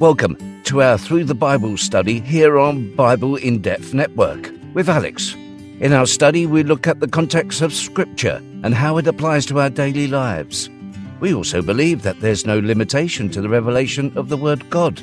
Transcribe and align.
Welcome 0.00 0.62
to 0.64 0.80
our 0.80 0.96
Through 0.96 1.24
the 1.24 1.34
Bible 1.34 1.76
study 1.76 2.20
here 2.20 2.58
on 2.58 2.96
Bible 2.96 3.36
in 3.36 3.60
Depth 3.60 3.92
Network 3.92 4.50
with 4.72 4.88
Alex. 4.88 5.34
In 5.34 5.92
our 5.92 6.06
study, 6.06 6.46
we 6.46 6.62
look 6.62 6.86
at 6.86 7.00
the 7.00 7.06
context 7.06 7.60
of 7.60 7.74
Scripture 7.74 8.40
and 8.62 8.74
how 8.74 8.96
it 8.96 9.06
applies 9.06 9.44
to 9.44 9.60
our 9.60 9.68
daily 9.68 10.06
lives. 10.06 10.70
We 11.20 11.34
also 11.34 11.60
believe 11.60 12.00
that 12.00 12.18
there's 12.22 12.46
no 12.46 12.60
limitation 12.60 13.28
to 13.28 13.42
the 13.42 13.50
revelation 13.50 14.10
of 14.16 14.30
the 14.30 14.38
Word 14.38 14.70
God. 14.70 15.02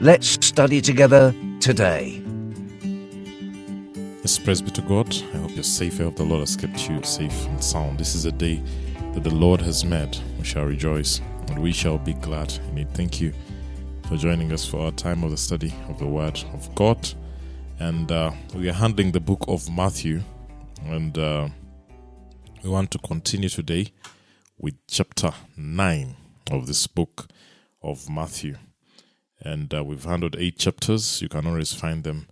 Let's 0.00 0.42
study 0.46 0.80
together 0.80 1.34
today. 1.60 2.22
Yes, 4.22 4.38
praise 4.38 4.62
be 4.62 4.70
to 4.70 4.80
God. 4.80 5.14
I 5.34 5.36
hope 5.36 5.54
you're 5.56 5.62
safe. 5.62 6.00
I 6.00 6.04
hope 6.04 6.16
the 6.16 6.24
Lord 6.24 6.40
has 6.40 6.56
kept 6.56 6.88
you 6.88 7.02
safe 7.02 7.44
and 7.48 7.62
sound. 7.62 7.98
This 7.98 8.14
is 8.14 8.24
a 8.24 8.32
day 8.32 8.62
that 9.12 9.24
the 9.24 9.34
Lord 9.34 9.60
has 9.60 9.84
made. 9.84 10.16
We 10.38 10.44
shall 10.44 10.64
rejoice 10.64 11.20
and 11.48 11.58
we 11.58 11.70
shall 11.70 11.98
be 11.98 12.14
glad 12.14 12.58
in 12.70 12.78
it. 12.78 12.88
Thank 12.94 13.20
you 13.20 13.34
for 14.08 14.16
joining 14.16 14.50
us 14.52 14.64
for 14.64 14.80
our 14.80 14.90
time 14.92 15.22
of 15.22 15.30
the 15.30 15.36
study 15.36 15.70
of 15.86 15.98
the 15.98 16.06
Word 16.06 16.42
of 16.54 16.74
God. 16.74 17.12
And 17.78 18.10
uh, 18.10 18.32
we 18.54 18.70
are 18.70 18.72
handling 18.72 19.12
the 19.12 19.20
book 19.20 19.44
of 19.48 19.70
Matthew, 19.70 20.22
and 20.86 21.16
uh, 21.18 21.50
we 22.64 22.70
want 22.70 22.90
to 22.92 22.98
continue 22.98 23.50
today 23.50 23.92
with 24.56 24.76
chapter 24.86 25.32
9 25.58 26.16
of 26.50 26.66
this 26.66 26.86
book 26.86 27.28
of 27.82 28.08
Matthew. 28.08 28.56
And 29.42 29.74
uh, 29.74 29.84
we've 29.84 30.04
handled 30.04 30.36
eight 30.38 30.58
chapters. 30.58 31.20
You 31.20 31.28
can 31.28 31.46
always 31.46 31.74
find 31.74 32.02
them 32.02 32.28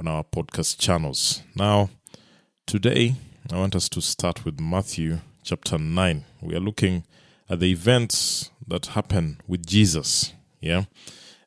on 0.00 0.08
our 0.08 0.24
podcast 0.24 0.80
channels. 0.80 1.42
Now, 1.54 1.90
today, 2.66 3.14
I 3.52 3.56
want 3.56 3.76
us 3.76 3.88
to 3.90 4.02
start 4.02 4.44
with 4.44 4.58
Matthew 4.58 5.20
chapter 5.44 5.78
9. 5.78 6.24
We 6.42 6.56
are 6.56 6.60
looking 6.60 7.04
at 7.48 7.60
the 7.60 7.70
events 7.70 8.50
that 8.66 8.86
happen 8.86 9.40
with 9.46 9.64
Jesus. 9.64 10.32
Yeah. 10.60 10.86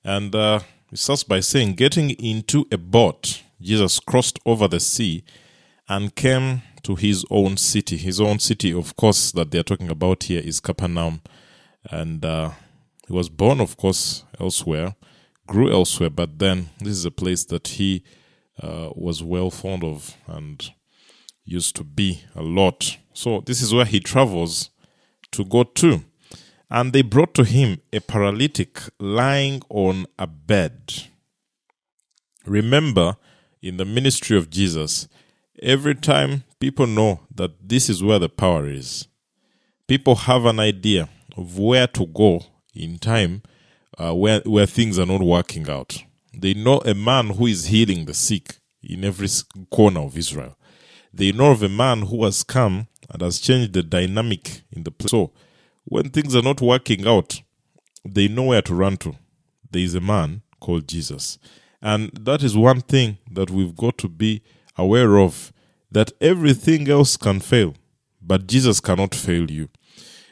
And 0.03 0.35
uh, 0.35 0.59
it 0.91 0.99
starts 0.99 1.23
by 1.23 1.39
saying, 1.39 1.75
getting 1.75 2.12
into 2.12 2.65
a 2.71 2.77
boat, 2.77 3.43
Jesus 3.62 3.99
crossed 3.99 4.40
over 4.45 4.68
the 4.68 4.79
sea 4.79 5.23
and 5.87 6.15
came 6.15 6.62
to 6.84 6.95
his 6.95 7.26
own 7.29 7.57
city. 7.57 7.98
His 7.98 8.20
own 8.20 8.40
city, 8.40 8.73
of 8.73 8.95
course, 8.95 9.32
that 9.32 9.51
they're 9.51 9.63
talking 9.63 9.90
about 9.90 10.23
here 10.23 10.41
is 10.43 10.60
Capernaum. 10.60 11.21
And 11.90 12.23
uh, 12.26 12.51
he 13.07 13.13
was 13.13 13.29
born, 13.29 13.62
of 13.62 13.77
course, 13.77 14.23
elsewhere, 14.40 14.95
grew 15.48 15.71
elsewhere, 15.71 16.10
but 16.10 16.40
then 16.40 16.70
this 16.79 16.90
is 16.90 17.05
a 17.05 17.12
place 17.12 17.45
that 17.45 17.67
he 17.67 18.04
uh, 18.62 18.90
was 18.95 19.23
well 19.23 19.49
fond 19.49 19.84
of 19.84 20.15
and 20.27 20.71
used 21.45 21.76
to 21.77 21.84
be 21.84 22.23
a 22.35 22.41
lot. 22.41 22.98
So 23.13 23.41
this 23.45 23.62
is 23.62 23.73
where 23.73 23.85
he 23.85 23.99
travels 23.99 24.70
to 25.32 25.43
go 25.43 25.63
to. 25.63 26.04
And 26.74 26.91
they 26.91 27.04
brought 27.04 27.35
to 27.35 27.43
him 27.43 27.82
a 27.93 27.99
paralytic 27.99 28.79
lying 28.99 29.62
on 29.70 30.07
a 30.18 30.26
bed. 30.26 30.91
Remember, 32.48 33.16
in 33.62 33.77
the 33.77 33.85
ministry 33.85 34.35
of 34.35 34.49
Jesus, 34.49 35.07
every 35.62 35.94
time 35.94 36.46
people 36.60 36.88
know 36.88 37.20
that 37.34 37.70
this 37.70 37.90
is 37.90 38.04
where 38.04 38.18
the 38.18 38.27
power 38.27 38.68
is, 38.68 39.07
people 39.88 40.16
have 40.16 40.46
an 40.46 40.60
idea 40.60 41.10
of 41.38 41.60
where 41.60 41.85
to 41.85 42.07
go 42.07 42.41
in 42.74 42.98
time 42.98 43.44
uh, 43.99 44.16
where, 44.16 44.41
where 44.46 44.66
things 44.66 44.98
are 44.98 45.05
not 45.05 45.21
working 45.21 45.70
out. 45.70 46.04
They 46.34 46.55
know 46.55 46.79
a 46.79 46.96
man 46.96 47.29
who 47.29 47.46
is 47.46 47.68
healing 47.68 48.05
the 48.05 48.16
sick 48.16 48.55
in 48.82 49.05
every 49.05 49.27
corner 49.70 50.01
of 50.01 50.18
Israel. 50.18 50.57
They 51.13 51.32
know 51.32 51.51
of 51.51 51.62
a 51.62 51.70
man 51.70 52.01
who 52.01 52.26
has 52.26 52.41
come 52.41 52.88
and 53.12 53.21
has 53.21 53.40
changed 53.40 53.74
the 53.74 53.84
dynamic 53.84 54.63
in 54.71 54.84
the 54.84 54.91
place. 54.91 55.12
So, 55.12 55.34
when 55.85 56.09
things 56.09 56.35
are 56.35 56.41
not 56.41 56.62
working 56.62 57.07
out, 57.07 57.41
they 58.05 58.27
know 58.27 58.43
where 58.43 58.62
to 58.62 58.76
run 58.76 58.98
to. 58.98 59.15
There 59.71 59.81
is 59.81 59.95
a 59.95 60.01
man 60.01 60.41
called 60.59 60.87
Jesus. 60.87 61.37
And 61.81 62.12
that 62.13 62.43
is 62.43 62.55
one 62.55 62.81
thing 62.81 63.17
that 63.31 63.49
we've 63.49 63.76
got 63.76 63.98
to 63.99 64.07
be 64.07 64.41
aware 64.78 65.19
of 65.19 65.51
that 65.91 66.11
everything 66.22 66.89
else 66.89 67.17
can 67.17 67.39
fail, 67.39 67.75
but 68.22 68.47
Jesus 68.47 68.79
cannot 68.79 69.13
fail 69.13 69.49
you. 69.51 69.69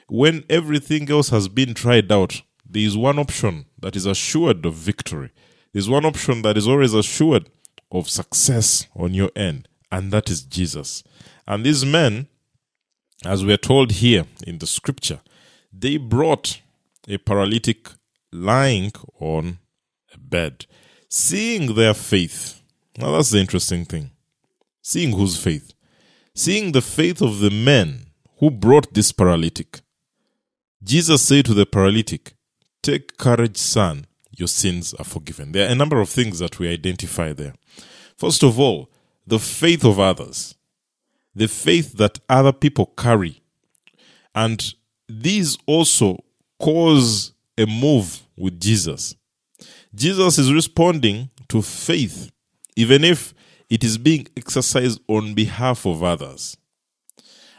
When 0.07 0.44
everything 0.50 1.09
else 1.09 1.29
has 1.29 1.47
been 1.47 1.73
tried 1.73 2.11
out, 2.11 2.41
there 2.67 2.81
is 2.81 2.97
one 2.97 3.19
option 3.19 3.66
that 3.79 3.95
is 3.95 4.06
assured 4.06 4.66
of 4.66 4.73
victory. 4.73 5.31
There's 5.73 5.90
one 5.90 6.06
option 6.06 6.41
that 6.41 6.57
is 6.57 6.67
always 6.67 6.94
assured 6.94 7.50
of 7.91 8.09
success 8.09 8.88
on 8.95 9.13
your 9.13 9.29
end, 9.35 9.67
and 9.91 10.11
that 10.11 10.29
is 10.29 10.44
Jesus. 10.44 11.03
And 11.47 11.66
these 11.66 11.85
men, 11.85 12.28
as 13.25 13.45
we're 13.45 13.57
told 13.57 13.91
here 13.91 14.25
in 14.47 14.59
the 14.59 14.67
scripture, 14.67 15.19
they 15.74 15.98
brought 15.98 16.62
a 17.08 17.18
paralytic 17.18 17.90
lying 18.32 18.92
on 19.20 19.59
a 20.14 20.18
bed, 20.18 20.66
seeing 21.09 21.76
their 21.76 21.94
faith. 21.94 22.62
Now, 22.98 23.12
that's 23.12 23.32
the 23.32 23.40
interesting 23.40 23.86
thing. 23.86 24.12
Seeing 24.82 25.14
whose 25.14 25.42
faith? 25.42 25.74
Seeing 26.34 26.72
the 26.72 26.82
faith 26.82 27.22
of 27.22 27.40
the 27.40 27.50
men 27.50 28.08
who 28.40 28.50
brought 28.50 28.94
this 28.94 29.12
paralytic. 29.12 29.82
Jesus 30.84 31.22
said 31.22 31.46
to 31.46 31.54
the 31.54 31.66
paralytic, 31.66 32.34
Take 32.82 33.18
courage, 33.18 33.58
son, 33.58 34.08
your 34.36 34.48
sins 34.48 34.94
are 34.96 35.06
forgiven. 35.06 35.52
There 35.52 35.68
are 35.68 35.72
a 35.72 35.76
number 35.76 36.02
of 36.02 36.09
things 36.09 36.40
that 36.40 36.58
we 36.58 36.68
identify 36.68 37.34
there. 37.34 37.53
First 38.18 38.44
of 38.44 38.59
all, 38.59 38.90
the 39.28 39.40
faith 39.40 39.86
of 39.86 40.00
others, 40.00 40.56
the 41.36 41.48
faith 41.48 41.98
that 41.98 42.20
other 42.28 42.52
people 42.52 42.88
carry. 42.98 43.42
And 44.34 44.74
these 45.19 45.57
also 45.66 46.23
cause 46.59 47.33
a 47.57 47.66
move 47.66 48.22
with 48.38 48.59
Jesus. 48.59 49.16
Jesus 49.94 50.38
is 50.38 50.53
responding 50.53 51.29
to 51.49 51.61
faith, 51.61 52.31
even 52.75 53.03
if 53.03 53.33
it 53.69 53.83
is 53.83 53.97
being 53.97 54.27
exercised 54.38 55.01
on 55.07 55.33
behalf 55.33 55.85
of 55.85 56.03
others. 56.03 56.57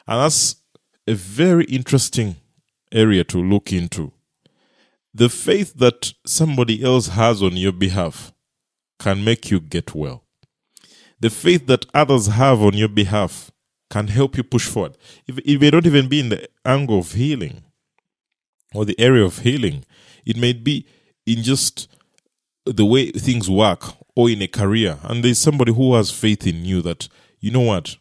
And 0.07 0.21
that's 0.21 0.57
a 1.07 1.15
very 1.15 1.65
interesting 1.65 2.37
area 2.91 3.25
to 3.25 3.39
look 3.39 3.73
into. 3.73 4.13
The 5.15 5.29
faith 5.29 5.75
that 5.75 6.15
somebody 6.27 6.83
else 6.83 7.09
has 7.09 7.43
on 7.43 7.57
your 7.57 7.73
behalf 7.73 8.33
can 8.99 9.25
make 9.25 9.51
you 9.51 9.61
get 9.61 9.95
well. 9.95 10.25
The 11.21 11.31
faith 11.31 11.67
that 11.67 11.87
others 11.93 12.29
have 12.29 12.63
on 12.63 12.75
your 12.75 12.89
behalf 12.89 13.51
can 13.93 14.09
help 14.09 14.39
you 14.39 14.43
push 14.43 14.67
forward. 14.67 14.97
If, 15.27 15.61
may 15.61 15.71
don't 15.71 15.87
even 15.87 16.09
be 16.09 16.19
in 16.19 16.31
the 16.31 16.49
angle 16.65 16.99
of 16.99 17.13
healing 17.13 17.63
or 18.75 18.87
the 18.87 18.99
area 18.99 19.23
of 19.23 19.41
healing, 19.41 19.85
it 20.25 20.39
may 20.39 20.55
be 20.55 20.87
in 21.27 21.43
just 21.43 21.89
the 22.65 22.87
way 22.87 23.11
things 23.11 23.51
work 23.51 23.85
or 24.17 24.31
in 24.31 24.41
a 24.41 24.47
career. 24.47 24.99
And 25.03 25.23
there's 25.23 25.39
somebody 25.39 25.75
who 25.75 25.95
has 25.95 26.11
faith 26.11 26.47
in 26.47 26.65
you 26.65 26.81
that, 26.81 27.11
you 27.39 27.51
know 27.51 27.61
what, 27.61 27.97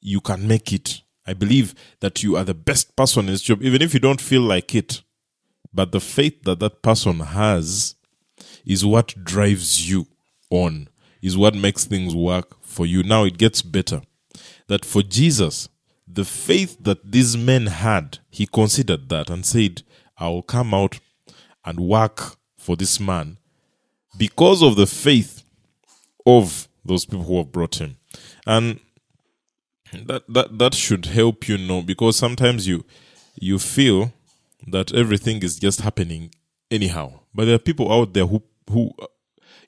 you 0.00 0.20
can 0.20 0.48
make 0.48 0.72
it. 0.72 1.02
I 1.24 1.32
believe 1.32 1.76
that 2.00 2.24
you 2.24 2.36
are 2.36 2.44
the 2.44 2.54
best 2.54 2.96
person 2.96 3.26
in 3.26 3.32
this 3.32 3.42
job, 3.42 3.62
even 3.62 3.82
if 3.82 3.94
you 3.94 4.00
don't 4.00 4.20
feel 4.20 4.42
like 4.42 4.74
it. 4.74 5.02
But 5.72 5.92
the 5.92 6.00
faith 6.00 6.42
that 6.42 6.58
that 6.58 6.82
person 6.82 7.20
has 7.20 7.94
is 8.64 8.84
what 8.84 9.14
drives 9.22 9.88
you 9.88 10.08
on, 10.50 10.88
is 11.22 11.36
what 11.36 11.54
makes 11.54 11.84
things 11.84 12.16
work 12.16 12.60
for 12.62 12.84
you. 12.84 13.04
Now 13.04 13.22
it 13.22 13.38
gets 13.38 13.62
better 13.62 14.02
that 14.68 14.84
for 14.84 15.02
Jesus, 15.02 15.68
the 16.06 16.24
faith 16.24 16.76
that 16.80 17.12
these 17.12 17.36
men 17.36 17.66
had, 17.66 18.18
he 18.30 18.46
considered 18.46 19.08
that 19.08 19.30
and 19.30 19.44
said, 19.44 19.82
I 20.18 20.28
will 20.28 20.42
come 20.42 20.72
out 20.72 20.98
and 21.64 21.80
work 21.80 22.36
for 22.56 22.76
this 22.76 22.98
man 23.00 23.38
because 24.16 24.62
of 24.62 24.76
the 24.76 24.86
faith 24.86 25.42
of 26.24 26.68
those 26.84 27.04
people 27.04 27.24
who 27.24 27.38
have 27.38 27.52
brought 27.52 27.80
him. 27.80 27.96
And 28.46 28.80
that 29.92 30.24
that 30.28 30.58
that 30.58 30.74
should 30.74 31.06
help 31.06 31.48
you 31.48 31.56
know 31.56 31.80
because 31.80 32.16
sometimes 32.16 32.66
you 32.66 32.84
you 33.40 33.58
feel 33.58 34.12
that 34.66 34.92
everything 34.92 35.42
is 35.42 35.58
just 35.58 35.80
happening 35.80 36.30
anyhow. 36.70 37.20
But 37.34 37.44
there 37.44 37.54
are 37.54 37.60
people 37.60 37.92
out 37.92 38.12
there 38.12 38.26
who 38.26 38.42
who 38.70 38.90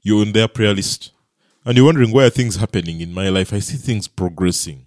you're 0.03 0.23
on 0.23 0.33
their 0.33 0.49
prayer 0.49 0.75
list 0.75 1.13
and 1.65 1.77
you're 1.77 1.87
wondering 1.87 2.13
why 2.13 2.25
are 2.25 2.31
things 2.31 2.57
happening 2.57 3.01
in 3.01 3.13
my 3.13 3.29
life. 3.29 3.53
I 3.53 3.61
see 3.61 3.77
things 3.77 4.09
progressing. 4.09 4.87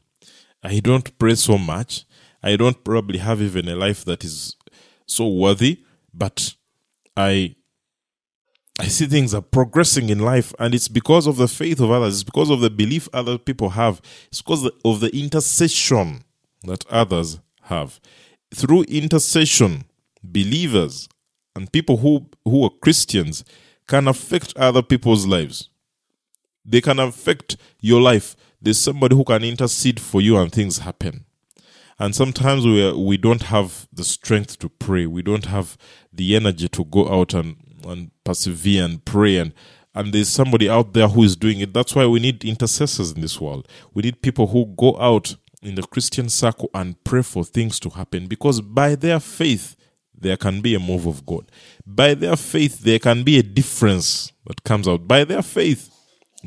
I 0.64 0.80
don't 0.80 1.18
pray 1.18 1.36
so 1.36 1.58
much. 1.58 2.06
I 2.44 2.56
don't 2.56 2.84
probably 2.84 3.20
have 3.20 3.42
even 3.42 3.68
a 3.68 3.76
life 3.76 4.06
that 4.06 4.24
is 4.24 4.56
so 5.06 5.28
worthy, 5.28 5.84
but 6.14 6.56
I 7.16 7.56
I 8.80 8.88
see 8.88 9.06
things 9.06 9.36
are 9.36 9.44
progressing 9.44 10.10
in 10.10 10.20
life, 10.20 10.54
and 10.58 10.74
it's 10.74 10.88
because 10.88 11.28
of 11.28 11.38
the 11.38 11.48
faith 11.48 11.80
of 11.80 11.92
others. 11.92 12.16
It's 12.16 12.24
because 12.24 12.50
of 12.50 12.62
the 12.62 12.70
belief 12.70 13.08
other 13.14 13.38
people 13.38 13.70
have. 13.72 14.02
It's 14.28 14.42
because 14.42 14.68
of 14.84 15.00
the 15.02 15.16
intercession 15.16 16.24
that 16.64 16.86
others 16.90 17.40
have. 17.64 18.00
Through 18.56 18.84
intercession, 18.84 19.84
believers 20.24 21.08
and 21.56 21.72
people 21.72 21.98
who, 21.98 22.28
who 22.44 22.64
are 22.64 22.72
Christians 22.82 23.44
can 23.88 24.08
affect 24.08 24.58
other 24.58 24.82
people's 24.82 25.28
lives. 25.28 25.70
They 26.66 26.82
can 26.82 27.00
affect 27.00 27.58
your 27.82 28.02
life 28.02 28.36
there's 28.62 28.80
somebody 28.80 29.16
who 29.16 29.24
can 29.24 29.44
intercede 29.44 30.00
for 30.00 30.22
you 30.22 30.38
and 30.38 30.52
things 30.52 30.80
happen. 30.80 31.26
And 32.00 32.16
sometimes 32.16 32.66
we 32.66 32.84
are, 32.84 32.96
we 32.96 33.18
don't 33.18 33.44
have 33.44 33.88
the 33.94 34.04
strength 34.04 34.58
to 34.60 34.70
pray. 34.70 35.06
We 35.06 35.22
don't 35.22 35.46
have 35.46 35.78
the 36.12 36.36
energy 36.36 36.68
to 36.70 36.86
go 36.86 37.10
out 37.10 37.34
and 37.34 37.58
and 37.88 38.12
persevere 38.24 38.86
and 38.86 39.04
pray 39.06 39.38
and 39.38 39.54
and 39.94 40.14
there's 40.14 40.30
somebody 40.30 40.70
out 40.70 40.94
there 40.94 41.08
who 41.08 41.24
is 41.24 41.36
doing 41.36 41.60
it. 41.60 41.74
That's 41.74 41.94
why 41.94 42.06
we 42.06 42.20
need 42.20 42.46
intercessors 42.46 43.12
in 43.12 43.22
this 43.22 43.42
world. 43.42 43.68
We 43.94 44.04
need 44.04 44.22
people 44.22 44.48
who 44.48 44.74
go 44.78 44.98
out 44.98 45.36
in 45.62 45.76
the 45.76 45.84
Christian 45.84 46.30
circle 46.30 46.70
and 46.74 47.02
pray 47.04 47.22
for 47.22 47.44
things 47.44 47.78
to 47.82 47.90
happen 47.90 48.28
because 48.28 48.62
by 48.62 48.96
their 48.96 49.20
faith, 49.20 49.76
there 50.18 50.38
can 50.38 50.62
be 50.62 50.76
a 50.76 50.80
move 50.80 51.08
of 51.08 51.26
God. 51.26 51.52
By 51.86 52.14
their 52.14 52.38
faith, 52.38 52.80
there 52.80 53.00
can 53.00 53.24
be 53.24 53.38
a 53.38 53.44
difference 53.44 54.32
that 54.46 54.64
comes 54.64 54.88
out. 54.88 55.08
By 55.08 55.26
their 55.26 55.42
faith, 55.42 55.90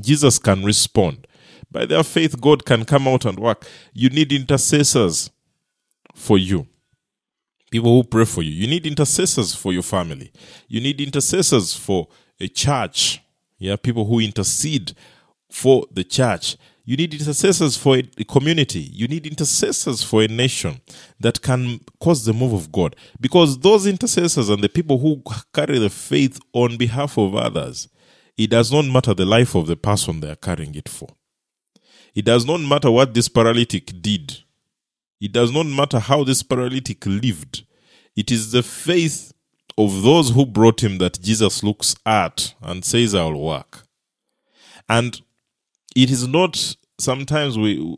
Jesus 0.00 0.38
can 0.38 0.64
respond. 0.64 1.26
By 1.74 1.86
their 1.86 2.04
faith, 2.04 2.40
God 2.40 2.64
can 2.64 2.84
come 2.84 3.08
out 3.08 3.24
and 3.24 3.36
work. 3.36 3.66
You 3.92 4.08
need 4.08 4.32
intercessors 4.32 5.28
for 6.14 6.38
you. 6.38 6.68
People 7.68 7.96
who 7.96 8.04
pray 8.04 8.24
for 8.24 8.42
you. 8.42 8.52
You 8.52 8.68
need 8.68 8.86
intercessors 8.86 9.56
for 9.56 9.72
your 9.72 9.82
family. 9.82 10.30
You 10.68 10.80
need 10.80 11.00
intercessors 11.00 11.74
for 11.74 12.06
a 12.38 12.46
church. 12.46 13.20
Yeah, 13.58 13.74
people 13.74 14.04
who 14.04 14.20
intercede 14.20 14.92
for 15.50 15.84
the 15.90 16.04
church. 16.04 16.56
You 16.84 16.96
need 16.96 17.12
intercessors 17.12 17.76
for 17.76 17.96
a 17.96 18.24
community. 18.24 18.88
You 18.92 19.08
need 19.08 19.26
intercessors 19.26 20.04
for 20.04 20.22
a 20.22 20.28
nation 20.28 20.80
that 21.18 21.42
can 21.42 21.80
cause 21.98 22.24
the 22.24 22.32
move 22.32 22.52
of 22.52 22.70
God. 22.70 22.94
Because 23.20 23.58
those 23.58 23.88
intercessors 23.88 24.48
and 24.48 24.62
the 24.62 24.68
people 24.68 24.98
who 24.98 25.20
carry 25.52 25.80
the 25.80 25.90
faith 25.90 26.38
on 26.52 26.76
behalf 26.76 27.18
of 27.18 27.34
others, 27.34 27.88
it 28.36 28.50
does 28.50 28.70
not 28.70 28.84
matter 28.84 29.12
the 29.12 29.24
life 29.24 29.56
of 29.56 29.66
the 29.66 29.76
person 29.76 30.20
they 30.20 30.30
are 30.30 30.36
carrying 30.36 30.76
it 30.76 30.88
for. 30.88 31.08
It 32.14 32.24
does 32.24 32.46
not 32.46 32.60
matter 32.60 32.90
what 32.90 33.14
this 33.14 33.28
paralytic 33.28 34.00
did. 34.00 34.38
It 35.20 35.32
does 35.32 35.52
not 35.52 35.66
matter 35.66 35.98
how 35.98 36.24
this 36.24 36.42
paralytic 36.42 37.04
lived. 37.06 37.64
It 38.16 38.30
is 38.30 38.52
the 38.52 38.62
faith 38.62 39.32
of 39.76 40.02
those 40.02 40.30
who 40.30 40.46
brought 40.46 40.82
him 40.82 40.98
that 40.98 41.20
Jesus 41.20 41.62
looks 41.62 41.96
at 42.06 42.54
and 42.62 42.84
says, 42.84 43.14
I'll 43.14 43.36
work. 43.36 43.84
And 44.88 45.20
it 45.96 46.10
is 46.10 46.28
not 46.28 46.76
sometimes 46.98 47.58
we 47.58 47.96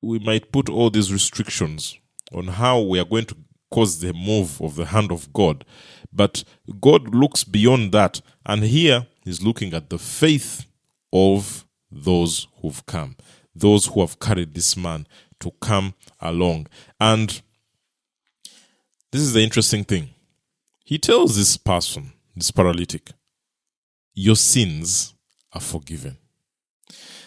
we 0.00 0.18
might 0.18 0.52
put 0.52 0.68
all 0.68 0.90
these 0.90 1.12
restrictions 1.12 1.98
on 2.32 2.46
how 2.46 2.80
we 2.80 3.00
are 3.00 3.04
going 3.04 3.26
to 3.26 3.36
cause 3.70 4.00
the 4.00 4.12
move 4.12 4.60
of 4.60 4.76
the 4.76 4.86
hand 4.86 5.10
of 5.10 5.32
God. 5.32 5.64
But 6.12 6.44
God 6.80 7.14
looks 7.14 7.44
beyond 7.44 7.92
that. 7.92 8.20
And 8.46 8.62
here 8.62 9.06
he's 9.24 9.42
looking 9.42 9.74
at 9.74 9.90
the 9.90 9.98
faith 9.98 10.66
of 11.12 11.66
those 11.90 12.48
who've 12.60 12.84
come, 12.86 13.16
those 13.60 13.86
who 13.86 14.00
have 14.00 14.18
carried 14.18 14.54
this 14.54 14.76
man 14.76 15.06
to 15.40 15.50
come 15.60 15.94
along. 16.20 16.66
And 17.00 17.40
this 19.10 19.22
is 19.22 19.32
the 19.32 19.42
interesting 19.42 19.84
thing. 19.84 20.10
He 20.84 20.98
tells 20.98 21.36
this 21.36 21.56
person, 21.56 22.12
this 22.34 22.50
paralytic, 22.50 23.10
your 24.14 24.36
sins 24.36 25.14
are 25.52 25.60
forgiven. 25.60 26.18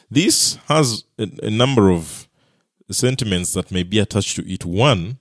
This 0.10 0.56
has 0.68 1.06
a, 1.18 1.30
a 1.44 1.50
number 1.50 1.90
of 1.90 2.28
sentiments 2.90 3.54
that 3.54 3.72
may 3.72 3.84
be 3.84 4.00
attached 4.00 4.36
to 4.36 4.52
it. 4.52 4.66
One, 4.66 5.18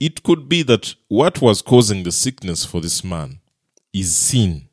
it 0.00 0.22
could 0.22 0.48
be 0.48 0.62
that 0.64 0.94
what 1.08 1.40
was 1.40 1.62
causing 1.62 2.02
the 2.02 2.12
sickness 2.12 2.64
for 2.64 2.80
this 2.80 3.04
man 3.04 3.40
is 3.92 4.14
sin. 4.14 4.68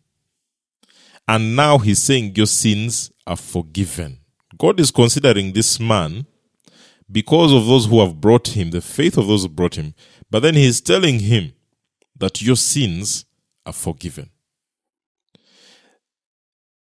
And 1.27 1.55
now 1.55 1.77
he's 1.77 1.99
saying 1.99 2.35
your 2.35 2.47
sins 2.47 3.11
are 3.25 3.37
forgiven. 3.37 4.19
God 4.63 4.79
is 4.79 4.91
considering 4.91 5.51
this 5.51 5.77
man 5.77 6.25
because 7.11 7.51
of 7.51 7.65
those 7.65 7.87
who 7.87 7.99
have 7.99 8.21
brought 8.21 8.55
him, 8.55 8.71
the 8.71 8.79
faith 8.79 9.17
of 9.17 9.27
those 9.27 9.43
who 9.43 9.49
brought 9.49 9.75
him. 9.75 9.93
But 10.31 10.39
then 10.39 10.55
he's 10.55 10.79
telling 10.79 11.19
him 11.19 11.51
that 12.17 12.41
your 12.41 12.55
sins 12.55 13.25
are 13.65 13.73
forgiven. 13.73 14.29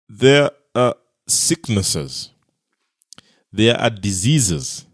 There 0.09 0.53
are 0.77 0.95
sicknesses, 1.27 2.31
there 3.53 3.77
are 3.77 3.91
diseases, 3.91 4.87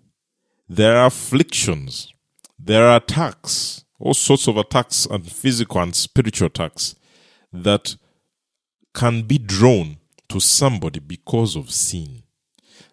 there 0.67 0.97
are 0.97 1.09
afflictions, 1.09 2.11
there 2.59 2.87
are 2.87 2.97
attacks, 2.97 3.85
all 3.99 4.15
sorts 4.15 4.49
of 4.49 4.57
attacks, 4.57 5.05
and 5.05 5.31
physical 5.31 5.83
and 5.83 5.95
spiritual 5.95 6.47
attacks 6.47 6.95
that 7.53 7.97
can 8.95 9.21
be 9.25 9.37
drawn 9.37 9.99
to 10.31 10.41
somebody 10.41 10.99
because 10.99 11.57
of 11.57 11.71
sin. 11.71 12.23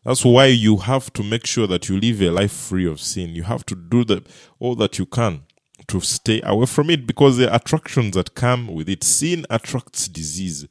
That's 0.07 0.23
why 0.23 0.45
you 0.45 0.77
have 0.77 1.11
to 1.13 1.21
make 1.23 1.45
sure 1.45 1.67
that 1.67 1.89
you 1.89 1.99
live 1.99 2.21
a 2.21 2.29
life 2.29 2.53
free 2.53 2.87
of 2.87 3.01
sin. 3.01 3.35
You 3.35 3.43
have 3.43 3.65
to 3.65 3.75
do 3.75 4.05
the, 4.05 4.23
all 4.57 4.73
that 4.75 4.97
you 4.97 5.05
can 5.05 5.41
to 5.87 5.99
stay 5.99 6.39
away 6.45 6.65
from 6.65 6.89
it 6.89 7.05
because 7.05 7.37
are 7.41 7.53
attractions 7.53 8.15
that 8.15 8.33
come 8.33 8.67
with 8.67 8.87
it. 8.87 9.03
Sin 9.03 9.45
attracts 9.49 10.07
disease, 10.07 10.65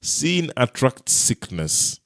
sin 0.00 0.50
attracts 0.56 1.12
sickness. 1.12 2.00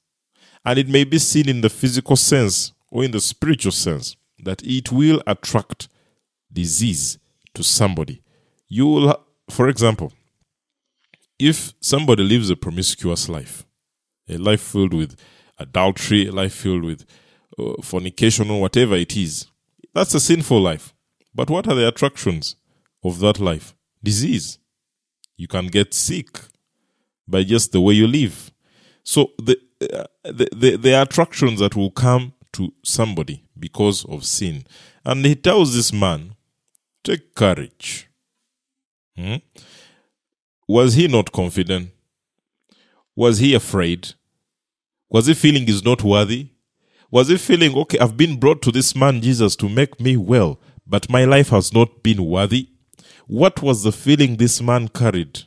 And 0.65 0.77
it 0.77 0.89
may 0.89 1.05
be 1.05 1.19
seen 1.19 1.47
in 1.47 1.61
the 1.61 1.69
physical 1.69 2.17
sense 2.17 2.73
or 2.91 3.05
in 3.05 3.11
the 3.11 3.21
spiritual 3.21 3.71
sense 3.71 4.17
that 4.39 4.61
it 4.63 4.91
will 4.91 5.23
attract 5.25 5.87
disease 6.51 7.17
to 7.53 7.63
somebody. 7.63 8.21
You 8.67 8.87
will, 8.87 9.25
for 9.49 9.69
example, 9.69 10.11
if 11.39 11.73
somebody 11.79 12.23
lives 12.23 12.49
a 12.49 12.57
promiscuous 12.57 13.29
life, 13.29 13.65
a 14.27 14.35
life 14.35 14.61
filled 14.61 14.93
with 14.93 15.15
adultery, 15.59 16.27
a 16.27 16.31
life 16.31 16.53
filled 16.53 16.83
with 16.83 17.05
uh, 17.57 17.81
fornication 17.81 18.49
or 18.49 18.61
whatever 18.61 18.95
it 18.95 19.15
is, 19.15 19.47
that's 19.93 20.13
a 20.13 20.19
sinful 20.19 20.61
life. 20.61 20.93
But 21.35 21.49
what 21.49 21.67
are 21.67 21.75
the 21.75 21.87
attractions 21.87 22.55
of 23.03 23.19
that 23.19 23.39
life? 23.39 23.75
Disease. 24.03 24.59
You 25.37 25.47
can 25.47 25.67
get 25.67 25.93
sick 25.93 26.39
by 27.27 27.43
just 27.43 27.71
the 27.71 27.81
way 27.81 27.93
you 27.93 28.07
live. 28.07 28.51
So 29.03 29.31
the, 29.37 29.57
uh, 29.81 30.05
the, 30.23 30.49
the, 30.55 30.75
the 30.77 31.01
attractions 31.01 31.59
that 31.59 31.75
will 31.75 31.91
come 31.91 32.33
to 32.53 32.73
somebody 32.83 33.43
because 33.57 34.05
of 34.05 34.25
sin. 34.25 34.63
And 35.03 35.25
he 35.25 35.35
tells 35.35 35.75
this 35.75 35.91
man, 35.91 36.35
take 37.03 37.35
courage. 37.35 38.07
Hmm? 39.17 39.35
Was 40.67 40.93
he 40.93 41.07
not 41.07 41.31
confident? 41.31 41.91
Was 43.15 43.39
he 43.39 43.53
afraid? 43.53 44.13
Was 45.13 45.27
he 45.27 45.35
feeling 45.35 45.67
he's 45.67 45.85
not 45.85 46.03
worthy? 46.03 46.47
Was 47.11 47.27
he 47.27 47.37
feeling, 47.37 47.77
okay, 47.77 47.99
I've 47.99 48.17
been 48.17 48.39
brought 48.39 48.63
to 48.63 48.71
this 48.71 48.95
man 48.95 49.21
Jesus 49.21 49.55
to 49.57 49.69
make 49.69 50.01
me 50.01 50.17
well, 50.17 50.59
but 50.87 51.07
my 51.07 51.23
life 51.23 51.49
has 51.49 51.71
not 51.71 52.01
been 52.01 52.25
worthy? 52.25 52.69
What 53.27 53.61
was 53.61 53.83
the 53.83 53.91
feeling 53.91 54.37
this 54.37 54.59
man 54.59 54.87
carried 54.87 55.41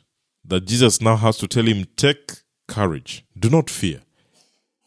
that 0.45 0.65
Jesus 0.65 1.01
now 1.01 1.17
has 1.17 1.37
to 1.39 1.49
tell 1.49 1.65
him, 1.65 1.85
take 1.97 2.31
courage, 2.69 3.25
do 3.37 3.49
not 3.49 3.69
fear? 3.69 4.03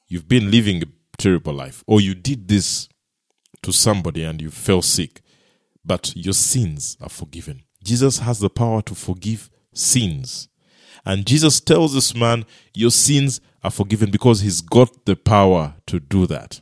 You've 0.08 0.28
been 0.28 0.50
living 0.50 0.82
a 0.82 0.86
terrible 1.18 1.52
life, 1.52 1.84
or 1.86 2.00
you 2.00 2.14
did 2.14 2.48
this 2.48 2.88
to 3.62 3.72
somebody 3.72 4.24
and 4.24 4.40
you 4.40 4.50
fell 4.50 4.80
sick, 4.80 5.20
but 5.84 6.16
your 6.16 6.32
sins 6.32 6.96
are 7.02 7.10
forgiven. 7.10 7.64
Jesus 7.84 8.20
has 8.20 8.38
the 8.38 8.48
power 8.48 8.80
to 8.82 8.94
forgive 8.94 9.50
sins. 9.74 10.48
And 11.04 11.26
Jesus 11.26 11.60
tells 11.60 11.94
this 11.94 12.14
man, 12.14 12.44
Your 12.74 12.90
sins 12.90 13.40
are 13.62 13.70
forgiven 13.70 14.10
because 14.10 14.40
he's 14.40 14.60
got 14.60 15.04
the 15.06 15.16
power 15.16 15.74
to 15.86 16.00
do 16.00 16.26
that. 16.26 16.60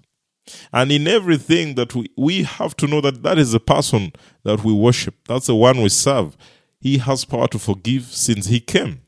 And 0.73 0.91
in 0.91 1.07
everything 1.07 1.75
that 1.75 1.95
we, 1.95 2.09
we 2.17 2.43
have 2.45 2.77
to 2.77 2.87
know 2.87 3.01
that 3.03 3.23
that 3.23 3.39
is 3.39 3.53
the 3.53 3.61
person 3.61 4.13
that 4.45 4.65
we 4.65 4.73
worship. 4.73 5.15
That's 5.27 5.47
the 5.47 5.55
one 5.55 5.83
we 5.83 5.89
serve. 5.91 6.37
He 6.81 6.99
has 6.99 7.25
power 7.25 7.49
to 7.49 7.59
forgive 7.59 8.05
sins. 8.05 8.47
He 8.47 8.61
came 8.61 9.03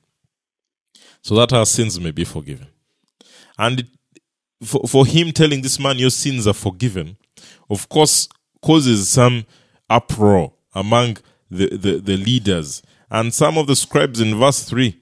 so 1.22 1.34
that 1.36 1.52
our 1.52 1.66
sins 1.66 1.98
may 2.00 2.10
be 2.10 2.24
forgiven. 2.24 2.68
And 3.58 3.80
it, 3.80 3.86
for, 4.62 4.86
for 4.86 5.06
him 5.06 5.32
telling 5.32 5.62
this 5.62 5.78
man, 5.78 5.98
Your 5.98 6.10
sins 6.10 6.46
are 6.46 6.54
forgiven, 6.54 7.16
of 7.68 7.88
course, 7.88 8.28
causes 8.62 9.08
some 9.08 9.46
uproar 9.88 10.52
among 10.74 11.18
the, 11.50 11.68
the, 11.76 11.98
the 11.98 12.16
leaders. 12.16 12.82
And 13.10 13.34
some 13.34 13.58
of 13.58 13.66
the 13.66 13.76
scribes 13.76 14.20
in 14.20 14.38
verse 14.38 14.62
3 14.64 14.99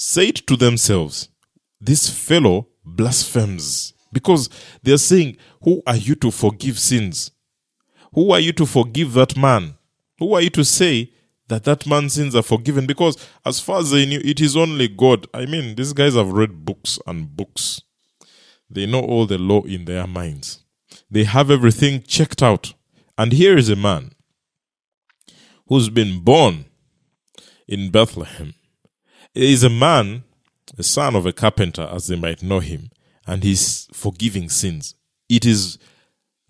said 0.00 0.34
to 0.46 0.56
themselves, 0.56 1.28
This 1.80 2.08
fellow 2.08 2.68
blasphemes. 2.84 3.92
Because 4.12 4.48
they're 4.82 4.96
saying, 4.96 5.36
Who 5.62 5.82
are 5.86 5.96
you 5.96 6.14
to 6.16 6.30
forgive 6.30 6.78
sins? 6.78 7.30
Who 8.14 8.32
are 8.32 8.40
you 8.40 8.52
to 8.54 8.66
forgive 8.66 9.12
that 9.12 9.36
man? 9.36 9.74
Who 10.18 10.34
are 10.34 10.40
you 10.40 10.50
to 10.50 10.64
say 10.64 11.12
that 11.48 11.64
that 11.64 11.86
man's 11.86 12.14
sins 12.14 12.34
are 12.34 12.42
forgiven? 12.42 12.86
Because 12.86 13.16
as 13.44 13.60
far 13.60 13.80
as 13.80 13.90
they 13.90 14.06
knew, 14.06 14.20
it 14.24 14.40
is 14.40 14.56
only 14.56 14.88
God. 14.88 15.26
I 15.34 15.44
mean, 15.46 15.74
these 15.74 15.92
guys 15.92 16.14
have 16.14 16.32
read 16.32 16.64
books 16.64 16.98
and 17.06 17.36
books. 17.36 17.82
They 18.70 18.86
know 18.86 19.02
all 19.02 19.26
the 19.26 19.38
law 19.38 19.62
in 19.62 19.84
their 19.84 20.06
minds. 20.06 20.64
They 21.10 21.24
have 21.24 21.50
everything 21.50 22.02
checked 22.02 22.42
out. 22.42 22.72
And 23.18 23.32
here 23.32 23.58
is 23.58 23.68
a 23.68 23.76
man 23.76 24.12
who's 25.68 25.90
been 25.90 26.20
born 26.20 26.64
in 27.68 27.90
Bethlehem. 27.90 28.54
Is 29.34 29.62
a 29.62 29.70
man, 29.70 30.24
a 30.76 30.82
son 30.82 31.14
of 31.14 31.24
a 31.24 31.32
carpenter, 31.32 31.88
as 31.90 32.08
they 32.08 32.16
might 32.16 32.42
know 32.42 32.60
him, 32.60 32.90
and 33.26 33.44
he's 33.44 33.88
forgiving 33.92 34.48
sins. 34.48 34.94
It 35.28 35.46
is 35.46 35.78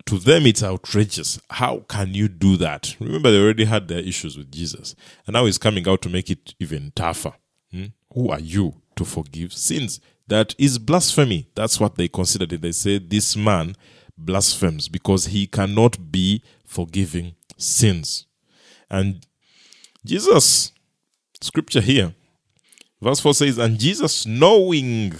to 0.07 0.17
them 0.17 0.47
it's 0.47 0.63
outrageous. 0.63 1.39
How 1.51 1.85
can 1.87 2.13
you 2.13 2.27
do 2.27 2.57
that? 2.57 2.95
Remember, 2.99 3.31
they 3.31 3.39
already 3.39 3.65
had 3.65 3.87
their 3.87 3.99
issues 3.99 4.37
with 4.37 4.51
Jesus, 4.51 4.95
and 5.27 5.35
now 5.35 5.45
he's 5.45 5.57
coming 5.57 5.87
out 5.87 6.01
to 6.01 6.09
make 6.09 6.29
it 6.29 6.55
even 6.59 6.91
tougher. 6.95 7.33
Hmm? 7.71 7.85
Who 8.13 8.29
are 8.29 8.39
you 8.39 8.81
to 8.95 9.05
forgive 9.05 9.53
sins? 9.53 9.99
That 10.27 10.55
is 10.57 10.79
blasphemy. 10.79 11.49
That's 11.55 11.79
what 11.79 11.95
they 11.95 12.07
considered 12.07 12.53
it. 12.53 12.61
They 12.61 12.71
say 12.71 12.97
this 12.97 13.35
man 13.35 13.75
blasphemes 14.17 14.87
because 14.87 15.27
he 15.27 15.47
cannot 15.47 16.11
be 16.11 16.43
forgiving 16.65 17.35
sins. 17.57 18.25
And 18.89 19.25
Jesus, 20.05 20.71
scripture 21.41 21.81
here, 21.81 22.13
verse 23.01 23.19
4 23.19 23.33
says, 23.33 23.57
And 23.57 23.79
Jesus, 23.79 24.25
knowing 24.25 25.13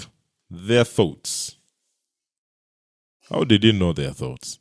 their 0.49 0.83
thoughts. 0.83 1.55
How 3.29 3.43
did 3.43 3.63
he 3.63 3.71
know 3.71 3.93
their 3.93 4.11
thoughts? 4.11 4.59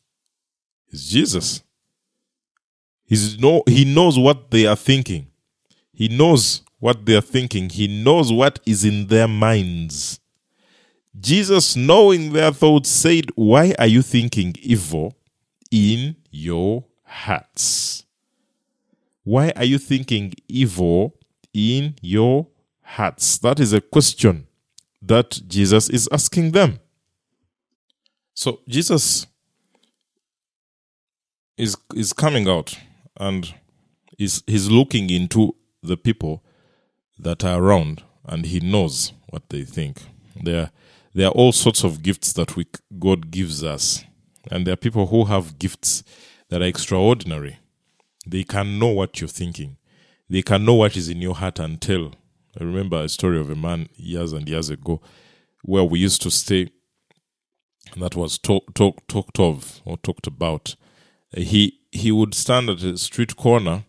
It's 0.89 1.09
Jesus. 1.09 1.63
He's 3.05 3.39
no, 3.39 3.65
he 3.67 3.85
knows 3.85 4.19
what 4.19 4.51
they 4.53 4.67
are 4.67 4.77
thinking. 4.77 5.27
He 5.93 6.09
knows 6.09 6.63
what 6.79 7.05
they 7.05 7.17
are 7.17 7.21
thinking. 7.21 7.69
He 7.69 8.03
knows 8.03 8.33
what 8.33 8.61
is 8.65 8.85
in 8.85 9.09
their 9.09 9.27
minds. 9.27 10.21
Jesus, 11.19 11.75
knowing 11.75 12.33
their 12.33 12.53
thoughts, 12.53 12.89
said, 12.89 13.27
Why 13.35 13.75
are 13.79 13.89
you 13.89 14.03
thinking 14.03 14.55
evil 14.61 15.17
in 15.71 16.17
your 16.31 16.85
hearts? 17.05 18.05
Why 19.25 19.53
are 19.57 19.65
you 19.65 19.79
thinking 19.79 20.33
evil 20.49 21.17
in 21.53 21.97
your 22.01 22.47
hearts? 22.91 23.39
That 23.39 23.61
is 23.61 23.73
a 23.73 23.81
question 23.81 24.47
that 25.03 25.41
Jesus 25.47 25.89
is 25.89 26.09
asking 26.13 26.53
them. 26.53 26.81
So 28.35 28.61
Jesus 28.69 29.27
is 31.57 31.77
is 31.95 32.13
coming 32.13 32.49
out 32.49 32.79
and 33.17 33.55
is 34.19 34.43
he's 34.47 34.71
looking 34.71 35.11
into 35.11 35.55
the 35.83 35.97
people 35.97 36.43
that 37.19 37.45
are 37.45 37.63
around 37.63 38.03
and 38.25 38.47
he 38.47 38.61
knows 38.61 39.13
what 39.29 39.49
they 39.51 39.65
think. 39.65 40.03
There 40.43 40.71
there 41.15 41.29
are 41.29 41.33
all 41.33 41.53
sorts 41.53 41.85
of 41.85 42.03
gifts 42.03 42.33
that 42.35 42.57
we 42.57 42.67
God 42.99 43.31
gives 43.31 43.65
us. 43.65 44.05
And 44.51 44.67
there 44.67 44.75
are 44.75 44.77
people 44.77 45.07
who 45.07 45.25
have 45.25 45.59
gifts 45.59 46.03
that 46.49 46.63
are 46.63 46.67
extraordinary. 46.67 47.59
They 48.27 48.45
can 48.45 48.79
know 48.79 48.89
what 48.89 49.21
you're 49.21 49.29
thinking. 49.29 49.77
They 50.29 50.43
can 50.43 50.65
know 50.65 50.75
what 50.75 50.97
is 50.97 51.09
in 51.09 51.21
your 51.21 51.35
heart 51.35 51.59
and 51.59 51.81
tell. 51.81 52.13
I 52.59 52.65
remember 52.65 53.01
a 53.01 53.09
story 53.09 53.39
of 53.39 53.51
a 53.51 53.55
man 53.55 53.89
years 53.97 54.33
and 54.33 54.49
years 54.49 54.71
ago 54.71 55.01
where 55.63 55.85
we 55.85 55.99
used 55.99 56.23
to 56.23 56.31
stay 56.31 56.71
that 57.97 58.15
was 58.15 58.39
talk, 58.39 58.75
talk, 58.75 59.07
talked 59.09 59.39
of 59.41 59.81
or 59.85 59.97
talked 59.99 60.27
about. 60.27 60.77
Uh, 61.37 61.41
he 61.41 61.79
he 61.91 62.13
would 62.13 62.35
stand 62.35 62.71
at 62.71 62.83
a 62.83 62.97
street 62.97 63.37
corner 63.37 63.85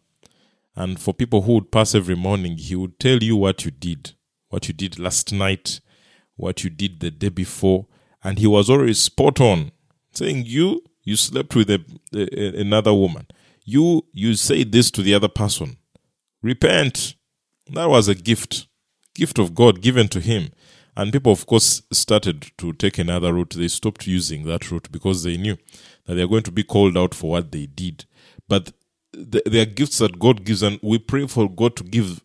and 0.76 1.00
for 1.00 1.14
people 1.14 1.42
who 1.44 1.54
would 1.54 1.72
pass 1.72 1.94
every 1.94 2.16
morning, 2.16 2.58
he 2.58 2.76
would 2.76 3.00
tell 3.00 3.22
you 3.22 3.36
what 3.36 3.66
you 3.66 3.72
did, 3.72 4.14
what 4.50 4.68
you 4.68 4.74
did 4.74 4.98
last 4.98 5.32
night, 5.34 5.82
what 6.36 6.64
you 6.64 6.70
did 6.70 7.00
the 7.02 7.12
day 7.12 7.30
before, 7.30 7.88
and 8.24 8.40
he 8.40 8.48
was 8.48 8.70
always 8.70 9.00
spot 9.00 9.42
on, 9.42 9.72
saying 10.14 10.46
you 10.46 10.84
you 11.04 11.16
slept 11.16 11.56
with 11.56 11.70
a, 11.70 11.84
a, 12.16 12.62
another 12.62 12.94
woman, 12.94 13.28
you 13.66 14.06
you 14.14 14.36
say 14.36 14.64
this 14.64 14.92
to 14.92 15.02
the 15.02 15.14
other 15.14 15.28
person, 15.28 15.78
repent. 16.42 17.16
That 17.74 17.90
was 17.90 18.08
a 18.08 18.16
gift, 18.16 18.68
gift 19.16 19.40
of 19.40 19.56
God 19.56 19.82
given 19.82 20.08
to 20.10 20.20
him, 20.20 20.52
and 20.96 21.14
people 21.14 21.32
of 21.32 21.46
course 21.46 21.82
started 21.92 22.52
to 22.58 22.74
take 22.74 22.98
another 22.98 23.34
route. 23.34 23.54
They 23.56 23.70
stopped 23.70 24.08
using 24.08 24.46
that 24.46 24.70
route 24.72 24.92
because 24.92 25.24
they 25.24 25.38
knew 25.38 25.58
that 26.06 26.16
they 26.16 26.22
are 26.22 26.28
going 26.28 26.44
to 26.44 26.52
be 26.52 26.64
called 26.64 26.98
out 26.98 27.14
for 27.14 27.32
what 27.32 27.52
they 27.52 27.68
did. 27.68 28.06
But 28.50 28.74
there 29.14 29.62
are 29.62 29.66
gifts 29.66 30.00
that 30.00 30.20
God 30.20 30.44
gives, 30.44 30.64
and 30.64 30.80
we 30.82 31.00
pray 31.00 31.28
for 31.28 31.50
God 31.50 31.76
to 31.78 31.84
give 31.84 32.22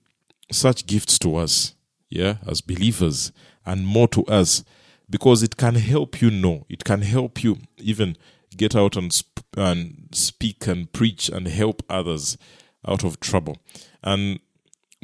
such 0.50 0.86
gifts 0.86 1.18
to 1.20 1.36
us, 1.36 1.74
yeah, 2.08 2.36
as 2.46 2.60
believers, 2.60 3.30
and 3.64 3.86
more 3.86 4.08
to 4.08 4.24
us 4.26 4.64
because 5.08 5.42
it 5.42 5.56
can 5.56 5.76
help 5.76 6.20
you 6.20 6.30
know, 6.30 6.66
it 6.68 6.84
can 6.84 7.02
help 7.02 7.44
you 7.44 7.58
even 7.78 8.16
get 8.56 8.74
out 8.74 8.96
and, 8.96 9.12
sp- 9.14 9.46
and 9.56 10.08
speak 10.12 10.66
and 10.66 10.92
preach 10.92 11.28
and 11.28 11.46
help 11.46 11.82
others 11.88 12.36
out 12.86 13.04
of 13.04 13.20
trouble. 13.20 13.56
And 14.02 14.40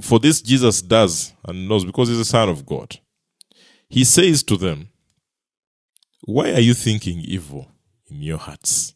for 0.02 0.18
this, 0.18 0.40
Jesus 0.42 0.82
does 0.82 1.32
and 1.44 1.68
knows 1.68 1.85
because 1.85 2.09
he's 2.09 2.18
a 2.18 2.25
son 2.25 2.49
of 2.49 2.66
God. 2.66 2.99
He 3.88 4.04
says 4.04 4.42
to 4.44 4.56
them, 4.56 4.88
Why 6.23 6.52
are 6.52 6.61
you 6.61 6.75
thinking 6.75 7.21
evil 7.21 7.68
in 8.11 8.23
your 8.23 8.38
hearts? 8.38 8.94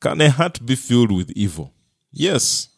Can 0.00 0.20
a 0.20 0.30
heart 0.30 0.64
be 0.64 0.76
filled 0.76 1.10
with 1.10 1.30
evil? 1.30 1.72
Yes. 2.12 2.68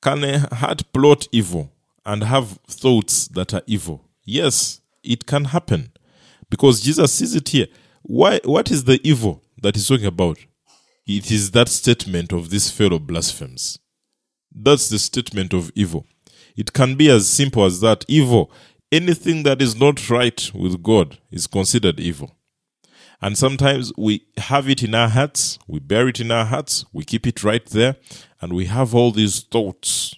Can 0.00 0.22
a 0.24 0.54
heart 0.54 0.92
plot 0.92 1.26
evil 1.32 1.72
and 2.04 2.22
have 2.22 2.58
thoughts 2.68 3.28
that 3.28 3.52
are 3.52 3.62
evil? 3.66 4.04
Yes, 4.24 4.80
it 5.02 5.26
can 5.26 5.46
happen 5.46 5.92
because 6.50 6.80
Jesus 6.80 7.12
sees 7.14 7.34
it 7.34 7.48
here. 7.48 7.66
Why? 8.02 8.40
What 8.44 8.70
is 8.70 8.84
the 8.84 9.00
evil 9.02 9.42
that 9.60 9.74
he's 9.74 9.88
talking 9.88 10.06
about? 10.06 10.38
It 11.06 11.30
is 11.30 11.50
that 11.52 11.68
statement 11.68 12.32
of 12.32 12.50
this 12.50 12.70
fellow 12.70 12.98
blasphemes. 12.98 13.78
That's 14.58 14.88
the 14.88 14.98
statement 14.98 15.52
of 15.52 15.70
evil. 15.74 16.06
It 16.56 16.72
can 16.72 16.94
be 16.94 17.10
as 17.10 17.28
simple 17.28 17.64
as 17.64 17.80
that. 17.80 18.04
Evil, 18.08 18.50
anything 18.90 19.42
that 19.42 19.60
is 19.60 19.78
not 19.78 20.08
right 20.08 20.50
with 20.54 20.82
God 20.82 21.18
is 21.30 21.46
considered 21.46 22.00
evil. 22.00 22.34
And 23.20 23.36
sometimes 23.36 23.92
we 23.96 24.26
have 24.38 24.68
it 24.68 24.82
in 24.82 24.94
our 24.94 25.08
hearts, 25.08 25.58
we 25.66 25.78
bear 25.78 26.08
it 26.08 26.20
in 26.20 26.30
our 26.30 26.44
hearts, 26.44 26.84
we 26.92 27.04
keep 27.04 27.26
it 27.26 27.44
right 27.44 27.64
there, 27.66 27.96
and 28.40 28.52
we 28.52 28.66
have 28.66 28.94
all 28.94 29.10
these 29.10 29.40
thoughts 29.40 30.14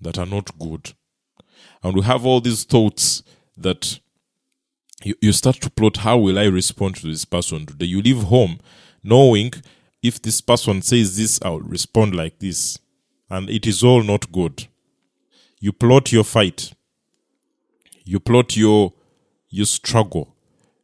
that 0.00 0.18
are 0.18 0.26
not 0.26 0.58
good. 0.58 0.92
And 1.82 1.94
we 1.94 2.02
have 2.02 2.24
all 2.24 2.40
these 2.40 2.64
thoughts 2.64 3.22
that 3.56 4.00
you, 5.02 5.14
you 5.20 5.32
start 5.32 5.56
to 5.60 5.70
plot 5.70 5.98
how 5.98 6.18
will 6.18 6.38
I 6.38 6.44
respond 6.44 6.96
to 6.96 7.06
this 7.06 7.24
person 7.24 7.66
today? 7.66 7.86
You 7.86 8.02
leave 8.02 8.22
home 8.22 8.58
knowing 9.02 9.52
if 10.02 10.20
this 10.20 10.40
person 10.40 10.82
says 10.82 11.16
this, 11.16 11.38
I'll 11.42 11.60
respond 11.60 12.14
like 12.14 12.38
this. 12.38 12.78
And 13.30 13.48
it 13.50 13.66
is 13.66 13.82
all 13.82 14.02
not 14.02 14.30
good. 14.30 14.66
You 15.60 15.72
plot 15.72 16.12
your 16.12 16.24
fight. 16.24 16.74
You 18.04 18.20
plot 18.20 18.56
your 18.56 18.92
your 19.48 19.66
struggle. 19.66 20.34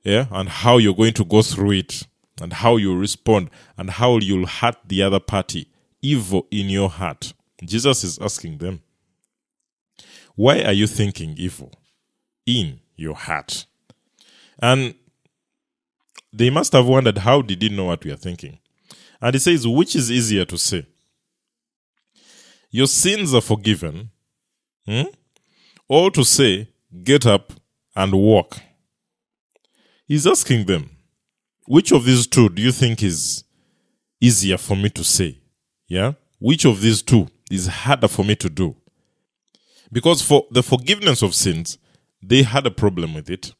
Yeah, 0.02 0.26
and 0.30 0.49
how 0.49 0.78
you're 0.78 0.94
going 0.94 1.12
to 1.14 1.25
go 1.25 1.42
through 1.42 1.73
it 1.73 2.06
and 2.40 2.54
how 2.54 2.76
you 2.76 2.97
respond 2.97 3.50
and 3.76 3.90
how 3.90 4.16
you'll 4.16 4.47
hurt 4.47 4.76
the 4.87 5.02
other 5.02 5.20
party. 5.20 5.68
Evil 6.00 6.47
in 6.50 6.70
your 6.70 6.88
heart. 6.88 7.35
Jesus 7.62 8.02
is 8.04 8.18
asking 8.18 8.56
them, 8.56 8.80
Why 10.35 10.62
are 10.62 10.73
you 10.73 10.87
thinking 10.87 11.35
evil? 11.37 11.73
in 12.47 12.80
your 12.97 13.14
heart. 13.14 13.66
And 14.61 14.94
they 16.32 16.50
must 16.50 16.73
have 16.73 16.87
wondered, 16.87 17.18
how 17.18 17.42
did 17.42 17.62
he 17.62 17.68
know 17.68 17.87
what 17.87 18.04
we 18.04 18.12
are 18.12 18.16
thinking? 18.16 18.59
And 19.20 19.35
he 19.35 19.38
says, 19.38 19.66
which 19.66 19.97
is 19.97 20.11
easier 20.11 20.44
to 20.47 20.59
say? 20.59 20.87
Your 22.70 22.86
sins 22.86 23.34
are 23.34 23.40
forgiven, 23.40 24.10
hmm? 24.86 25.02
or 25.88 26.10
to 26.12 26.24
say, 26.24 26.68
get 27.02 27.26
up 27.26 27.52
and 27.96 28.12
walk. 28.12 28.58
He's 30.06 30.26
asking 30.26 30.66
them, 30.66 30.90
which 31.66 31.92
of 31.92 32.04
these 32.04 32.26
two 32.26 32.48
do 32.48 32.62
you 32.62 32.72
think 32.72 33.02
is 33.02 33.44
easier 34.20 34.56
for 34.56 34.76
me 34.76 34.88
to 34.90 35.04
say? 35.04 35.38
Yeah? 35.88 36.12
Which 36.38 36.64
of 36.64 36.80
these 36.80 37.02
two 37.02 37.28
is 37.50 37.66
harder 37.66 38.08
for 38.08 38.24
me 38.24 38.36
to 38.36 38.48
do? 38.48 38.76
Because 39.92 40.22
for 40.22 40.46
the 40.50 40.62
forgiveness 40.62 41.22
of 41.22 41.34
sins, 41.34 41.78
they 42.22 42.42
had 42.42 42.66
a 42.66 42.70
problem 42.70 43.14
with 43.14 43.28
it 43.28 43.52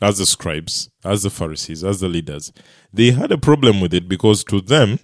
as 0.00 0.18
the 0.18 0.26
scribes, 0.26 0.90
as 1.04 1.22
the 1.22 1.30
Pharisees, 1.30 1.84
as 1.84 2.00
the 2.00 2.08
leaders. 2.08 2.52
They 2.92 3.12
had 3.12 3.30
a 3.30 3.38
problem 3.38 3.80
with 3.80 3.94
it 3.94 4.08
because 4.08 4.42
to 4.44 4.60
them, 4.60 4.98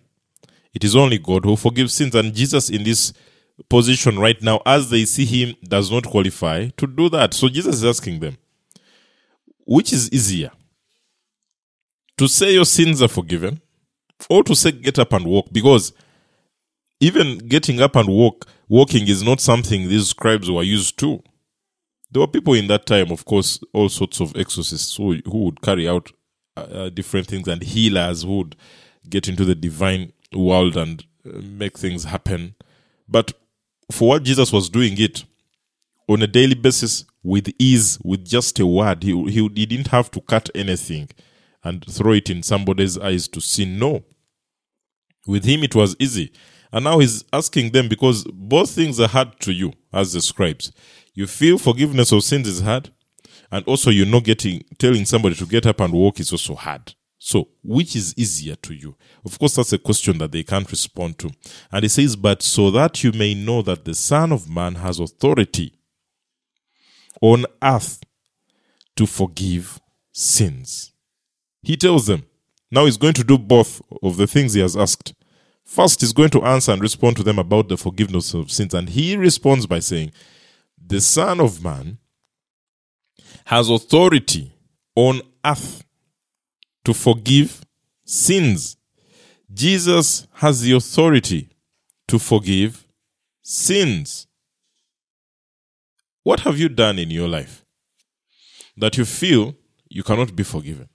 it 0.75 0.85
is 0.85 0.95
only 0.97 1.19
God 1.19 1.45
who 1.45 1.57
forgives 1.57 1.95
sins. 1.95 2.15
And 2.15 2.35
Jesus, 2.35 2.71
in 2.71 2.85
this 2.85 3.13
position 3.69 4.19
right 4.19 4.41
now, 4.43 4.61
as 4.67 4.91
they 4.91 5.05
see 5.05 5.25
him, 5.25 5.57
does 5.65 5.91
not 5.91 6.05
qualify 6.05 6.69
to 6.77 6.87
do 6.87 7.09
that. 7.11 7.35
So 7.35 7.49
Jesus 7.49 7.77
is 7.77 7.85
asking 7.85 8.21
them, 8.21 8.37
which 9.67 9.93
is 9.93 10.11
easier? 10.13 10.51
To 12.19 12.29
say 12.29 12.53
your 12.53 12.65
sins 12.65 13.03
are 13.03 13.09
forgiven 13.09 13.61
or 14.29 14.43
to 14.45 14.55
say 14.55 14.73
get 14.73 14.99
up 14.99 15.13
and 15.13 15.25
walk? 15.25 15.53
Because 15.53 15.93
even 17.01 17.39
getting 17.39 17.81
up 17.81 17.95
and 17.97 18.09
walk, 18.09 18.47
walking 18.69 19.07
is 19.07 19.23
not 19.23 19.41
something 19.41 19.89
these 19.89 20.09
scribes 20.09 20.51
were 20.51 20.63
used 20.63 20.99
to. 20.99 21.23
There 22.11 22.21
were 22.21 22.27
people 22.27 22.55
in 22.55 22.67
that 22.69 22.87
time, 22.87 23.11
of 23.13 23.25
course, 23.25 23.61
all 23.73 23.89
sorts 23.89 24.21
of 24.21 24.35
exorcists 24.35 24.97
who, 24.97 25.21
who 25.27 25.45
would 25.45 25.61
carry 25.61 25.89
out 25.89 26.11
uh, 26.57 26.61
uh, 26.61 26.89
different 26.89 27.27
things 27.29 27.47
and 27.47 27.63
healers 27.63 28.27
would 28.27 28.57
get 29.09 29.29
into 29.29 29.45
the 29.45 29.55
divine 29.55 30.13
world 30.35 30.77
and 30.77 31.05
uh, 31.27 31.39
make 31.43 31.79
things 31.79 32.05
happen. 32.05 32.55
But 33.09 33.33
for 33.91 34.09
what 34.09 34.23
Jesus 34.23 34.53
was 34.53 34.69
doing 34.69 34.99
it 34.99 35.25
on 36.09 36.23
a 36.23 36.27
daily 36.27 36.55
basis 36.55 37.05
with 37.23 37.53
ease, 37.59 37.99
with 38.03 38.25
just 38.25 38.59
a 38.61 38.67
word, 38.67 39.03
he, 39.03 39.13
he, 39.25 39.49
he 39.55 39.67
didn't 39.67 39.89
have 39.89 40.11
to 40.13 40.21
cut 40.21 40.51
anything 40.55 41.09
and 41.65 41.85
throw 41.85 42.13
it 42.13 42.31
in 42.31 42.43
somebody's 42.43 42.99
eyes 42.99 43.29
to 43.29 43.41
see. 43.41 43.65
No. 43.65 44.05
With 45.27 45.45
him, 45.45 45.63
it 45.63 45.75
was 45.75 45.97
easy. 45.99 46.33
And 46.73 46.85
now 46.85 46.99
he's 46.99 47.25
asking 47.33 47.73
them 47.73 47.89
because 47.89 48.25
both 48.25 48.71
things 48.71 49.01
are 49.01 49.09
hard 49.09 49.41
to 49.41 49.53
you 49.53 49.73
as 49.93 50.13
the 50.13 50.21
scribes 50.21 50.71
You 51.15 51.27
feel 51.27 51.59
forgiveness 51.59 52.13
of 52.13 52.25
sins 52.25 52.47
is 52.47 52.61
hard, 52.61 52.91
and 53.51 53.65
also 53.67 53.91
you're 53.91 54.07
not 54.07 54.25
getting 54.25 54.65
telling 54.79 55.05
somebody 55.05 55.35
to 55.37 55.47
get 55.47 55.67
up 55.67 55.81
and 55.81 55.93
walk 55.93 56.21
is 56.21 56.33
also 56.33 56.55
hard. 56.55 56.95
So, 57.19 57.49
which 57.65 57.97
is 57.97 58.15
easier 58.17 58.55
to 58.57 58.75
you? 58.75 58.97
Of 59.25 59.39
course, 59.39 59.57
that's 59.57 59.73
a 59.73 59.79
question 59.79 60.19
that 60.19 60.31
they 60.31 60.45
can't 60.45 60.71
respond 60.71 61.19
to. 61.19 61.31
And 61.73 61.83
he 61.83 61.89
says, 61.89 62.15
But 62.15 62.43
so 62.43 62.71
that 62.71 63.03
you 63.03 63.13
may 63.13 63.35
know 63.35 63.63
that 63.63 63.85
the 63.85 63.95
Son 63.95 64.31
of 64.31 64.49
Man 64.49 64.77
has 64.77 65.01
authority 65.01 65.75
on 67.21 67.45
earth 67.63 68.01
to 68.97 69.07
forgive 69.07 69.81
sins. 70.13 70.93
He 71.63 71.77
tells 71.77 72.07
them, 72.07 72.25
now 72.71 72.85
he's 72.85 72.97
going 72.97 73.15
to 73.15 73.25
do 73.25 73.39
both 73.39 73.81
of 74.03 74.17
the 74.17 74.27
things 74.27 74.55
he 74.55 74.61
has 74.61 74.77
asked. 74.77 75.15
First, 75.65 76.01
he's 76.01 76.13
going 76.13 76.31
to 76.31 76.45
answer 76.45 76.73
and 76.73 76.83
respond 76.83 77.17
to 77.17 77.23
them 77.23 77.39
about 77.39 77.69
the 77.69 77.77
forgiveness 77.77 78.35
of 78.35 78.51
sins. 78.51 78.75
And 78.75 78.89
he 78.89 79.17
responds 79.17 79.67
by 79.67 79.81
saying, 79.81 80.13
The 80.83 81.01
Son 81.01 81.41
of 81.41 81.63
Man 81.63 81.99
has 83.47 83.71
authority 83.71 84.53
on 84.95 85.23
earth 85.45 85.85
to 86.89 86.95
forgive 86.95 87.61
sins. 88.07 88.79
Jesus 89.53 90.27
has 90.33 90.63
the 90.63 90.73
authority 90.73 91.51
to 92.07 92.19
forgive 92.19 92.89
sins. 93.43 94.27
What 96.23 96.41
have 96.41 96.59
you 96.59 96.71
done 96.71 96.99
in 96.99 97.11
your 97.11 97.29
life 97.29 97.67
that 98.79 98.97
you 98.97 99.05
feel 99.05 99.55
you 99.91 100.03
cannot 100.03 100.35
be 100.35 100.45
forgiven? 100.45 100.89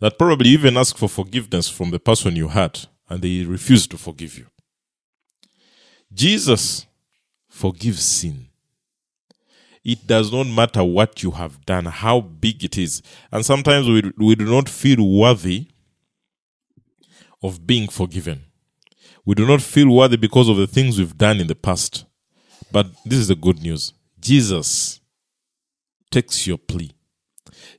That 0.00 0.18
probably 0.18 0.48
even 0.48 0.78
ask 0.78 0.96
for 0.96 1.10
forgiveness 1.10 1.68
from 1.68 1.90
the 1.90 1.98
person 1.98 2.34
you 2.34 2.48
hurt 2.48 2.86
and 3.10 3.20
they 3.20 3.44
refuse 3.44 3.86
to 3.88 3.98
forgive 3.98 4.38
you. 4.38 4.46
Jesus 6.14 6.86
forgives 7.50 8.02
sin. 8.02 8.48
It 9.84 10.06
does 10.06 10.32
not 10.32 10.46
matter 10.46 10.82
what 10.82 11.22
you 11.22 11.32
have 11.32 11.64
done, 11.66 11.84
how 11.84 12.20
big 12.20 12.64
it 12.64 12.78
is. 12.78 13.02
And 13.30 13.44
sometimes 13.44 13.88
we, 13.88 14.10
we 14.16 14.34
do 14.34 14.46
not 14.46 14.68
feel 14.68 15.06
worthy 15.06 15.68
of 17.42 17.66
being 17.66 17.88
forgiven. 17.88 18.44
We 19.26 19.34
do 19.34 19.46
not 19.46 19.60
feel 19.60 19.94
worthy 19.94 20.16
because 20.16 20.48
of 20.48 20.56
the 20.56 20.66
things 20.66 20.98
we've 20.98 21.18
done 21.18 21.40
in 21.40 21.46
the 21.46 21.54
past. 21.54 22.06
But 22.72 22.86
this 23.04 23.18
is 23.18 23.28
the 23.28 23.34
good 23.36 23.62
news 23.62 23.92
Jesus 24.18 25.00
takes 26.10 26.46
your 26.46 26.58
plea. 26.58 26.92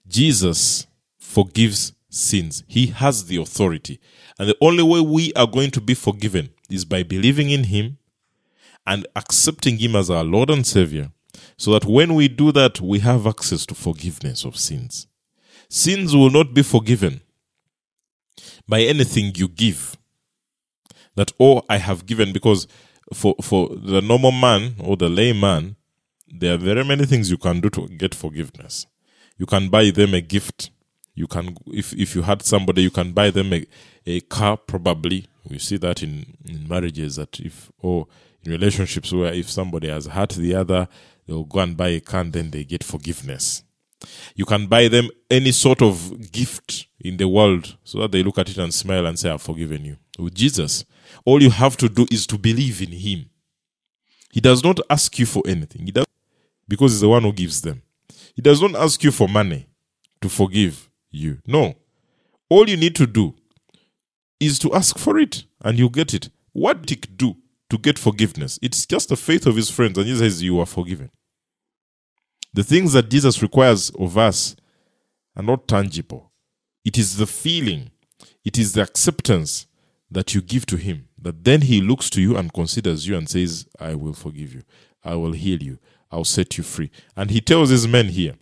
Jesus 0.07 0.85
forgives 1.17 1.93
sins. 2.09 2.63
He 2.67 2.87
has 2.87 3.25
the 3.25 3.37
authority. 3.37 3.99
And 4.37 4.49
the 4.49 4.57
only 4.61 4.83
way 4.83 5.01
we 5.01 5.33
are 5.33 5.47
going 5.47 5.71
to 5.71 5.81
be 5.81 5.93
forgiven 5.93 6.49
is 6.69 6.85
by 6.85 7.03
believing 7.03 7.49
in 7.49 7.65
Him 7.65 7.97
and 8.85 9.07
accepting 9.15 9.79
Him 9.79 9.95
as 9.95 10.09
our 10.09 10.23
Lord 10.23 10.49
and 10.49 10.65
Savior, 10.65 11.11
so 11.57 11.71
that 11.71 11.85
when 11.85 12.15
we 12.15 12.27
do 12.27 12.51
that, 12.51 12.81
we 12.81 12.99
have 12.99 13.27
access 13.27 13.65
to 13.67 13.75
forgiveness 13.75 14.45
of 14.45 14.57
sins. 14.57 15.07
Sins 15.69 16.15
will 16.15 16.29
not 16.29 16.53
be 16.53 16.63
forgiven 16.63 17.21
by 18.67 18.81
anything 18.81 19.33
you 19.35 19.47
give. 19.47 19.97
That, 21.15 21.31
oh, 21.39 21.63
I 21.69 21.77
have 21.77 22.05
given, 22.05 22.33
because 22.33 22.67
for, 23.13 23.35
for 23.41 23.69
the 23.69 24.01
normal 24.01 24.31
man 24.31 24.75
or 24.79 24.97
the 24.97 25.09
layman, 25.09 25.75
there 26.27 26.55
are 26.55 26.57
very 26.57 26.83
many 26.83 27.05
things 27.05 27.31
you 27.31 27.37
can 27.37 27.61
do 27.61 27.69
to 27.69 27.87
get 27.87 28.13
forgiveness. 28.13 28.85
You 29.37 29.45
can 29.45 29.69
buy 29.69 29.91
them 29.91 30.13
a 30.13 30.21
gift. 30.21 30.71
You 31.13 31.27
can, 31.27 31.55
if, 31.67 31.93
if 31.93 32.15
you 32.15 32.23
had 32.23 32.41
somebody, 32.43 32.81
you 32.81 32.91
can 32.91 33.13
buy 33.13 33.29
them 33.29 33.53
a, 33.53 33.65
a 34.05 34.19
car, 34.21 34.57
probably. 34.57 35.27
We 35.49 35.59
see 35.59 35.77
that 35.77 36.03
in, 36.03 36.37
in 36.43 36.67
marriages 36.67 37.15
that 37.15 37.39
if, 37.39 37.71
or 37.79 38.07
in 38.43 38.51
relationships 38.51 39.13
where 39.13 39.33
if 39.33 39.49
somebody 39.49 39.87
has 39.87 40.07
hurt 40.07 40.31
the 40.31 40.55
other, 40.55 40.87
they'll 41.27 41.43
go 41.43 41.59
and 41.59 41.77
buy 41.77 41.89
a 41.89 41.99
can, 41.99 42.31
then 42.31 42.51
they 42.51 42.63
get 42.63 42.83
forgiveness. 42.83 43.63
You 44.35 44.45
can 44.45 44.67
buy 44.67 44.87
them 44.87 45.09
any 45.29 45.51
sort 45.51 45.81
of 45.81 46.31
gift 46.31 46.87
in 46.99 47.17
the 47.17 47.27
world 47.27 47.77
so 47.83 47.99
that 47.99 48.11
they 48.11 48.23
look 48.23 48.37
at 48.37 48.49
it 48.49 48.57
and 48.57 48.73
smile 48.73 49.05
and 49.05 49.17
say, 49.17 49.29
I've 49.29 49.41
forgiven 49.41 49.85
you. 49.85 49.97
With 50.19 50.35
Jesus, 50.35 50.85
all 51.23 51.41
you 51.41 51.49
have 51.49 51.77
to 51.77 51.89
do 51.89 52.05
is 52.11 52.27
to 52.27 52.37
believe 52.37 52.81
in 52.81 52.91
Him. 52.91 53.29
He 54.31 54.41
does 54.41 54.63
not 54.63 54.79
ask 54.89 55.17
you 55.17 55.25
for 55.25 55.43
anything. 55.47 55.85
He 55.85 55.91
does 55.91 56.05
because 56.67 56.91
He's 56.91 57.01
the 57.01 57.09
one 57.09 57.23
who 57.23 57.31
gives 57.33 57.61
them. 57.61 57.81
He 58.35 58.41
does 58.41 58.61
not 58.61 58.75
ask 58.75 59.03
you 59.03 59.11
for 59.11 59.27
money 59.29 59.67
to 60.21 60.29
forgive 60.29 60.89
you. 61.09 61.39
No. 61.47 61.75
All 62.49 62.69
you 62.69 62.77
need 62.77 62.95
to 62.97 63.07
do 63.07 63.33
is 64.39 64.59
to 64.59 64.73
ask 64.73 64.97
for 64.97 65.17
it 65.17 65.45
and 65.61 65.79
you 65.79 65.89
get 65.89 66.13
it. 66.13 66.29
What 66.51 66.85
did 66.85 67.05
he 67.05 67.15
do 67.15 67.37
to 67.69 67.77
get 67.77 67.99
forgiveness? 67.99 68.59
It's 68.61 68.85
just 68.85 69.09
the 69.09 69.15
faith 69.15 69.45
of 69.45 69.55
his 69.55 69.69
friends, 69.69 69.97
and 69.97 70.07
he 70.07 70.15
says, 70.15 70.41
You 70.41 70.59
are 70.59 70.65
forgiven. 70.65 71.11
The 72.53 72.63
things 72.63 72.93
that 72.93 73.09
Jesus 73.09 73.41
requires 73.41 73.89
of 73.91 74.17
us 74.17 74.55
are 75.35 75.43
not 75.43 75.67
tangible. 75.67 76.31
It 76.85 76.97
is 76.97 77.17
the 77.17 77.27
feeling, 77.27 77.91
it 78.43 78.57
is 78.57 78.73
the 78.73 78.81
acceptance 78.81 79.67
that 80.09 80.33
you 80.33 80.41
give 80.41 80.65
to 80.67 80.77
him, 80.77 81.09
that 81.21 81.43
then 81.43 81.61
he 81.61 81.81
looks 81.81 82.09
to 82.11 82.21
you 82.21 82.37
and 82.37 82.53
considers 82.53 83.07
you 83.07 83.17
and 83.17 83.27
says, 83.27 83.67
I 83.79 83.95
will 83.95 84.13
forgive 84.13 84.53
you, 84.53 84.63
I 85.03 85.15
will 85.15 85.33
heal 85.33 85.61
you, 85.61 85.79
I'll 86.11 86.23
set 86.23 86.57
you 86.57 86.63
free. 86.63 86.91
And 87.17 87.31
he 87.31 87.41
tells 87.41 87.69
his 87.69 87.87
men 87.87 88.09
here 88.09 88.35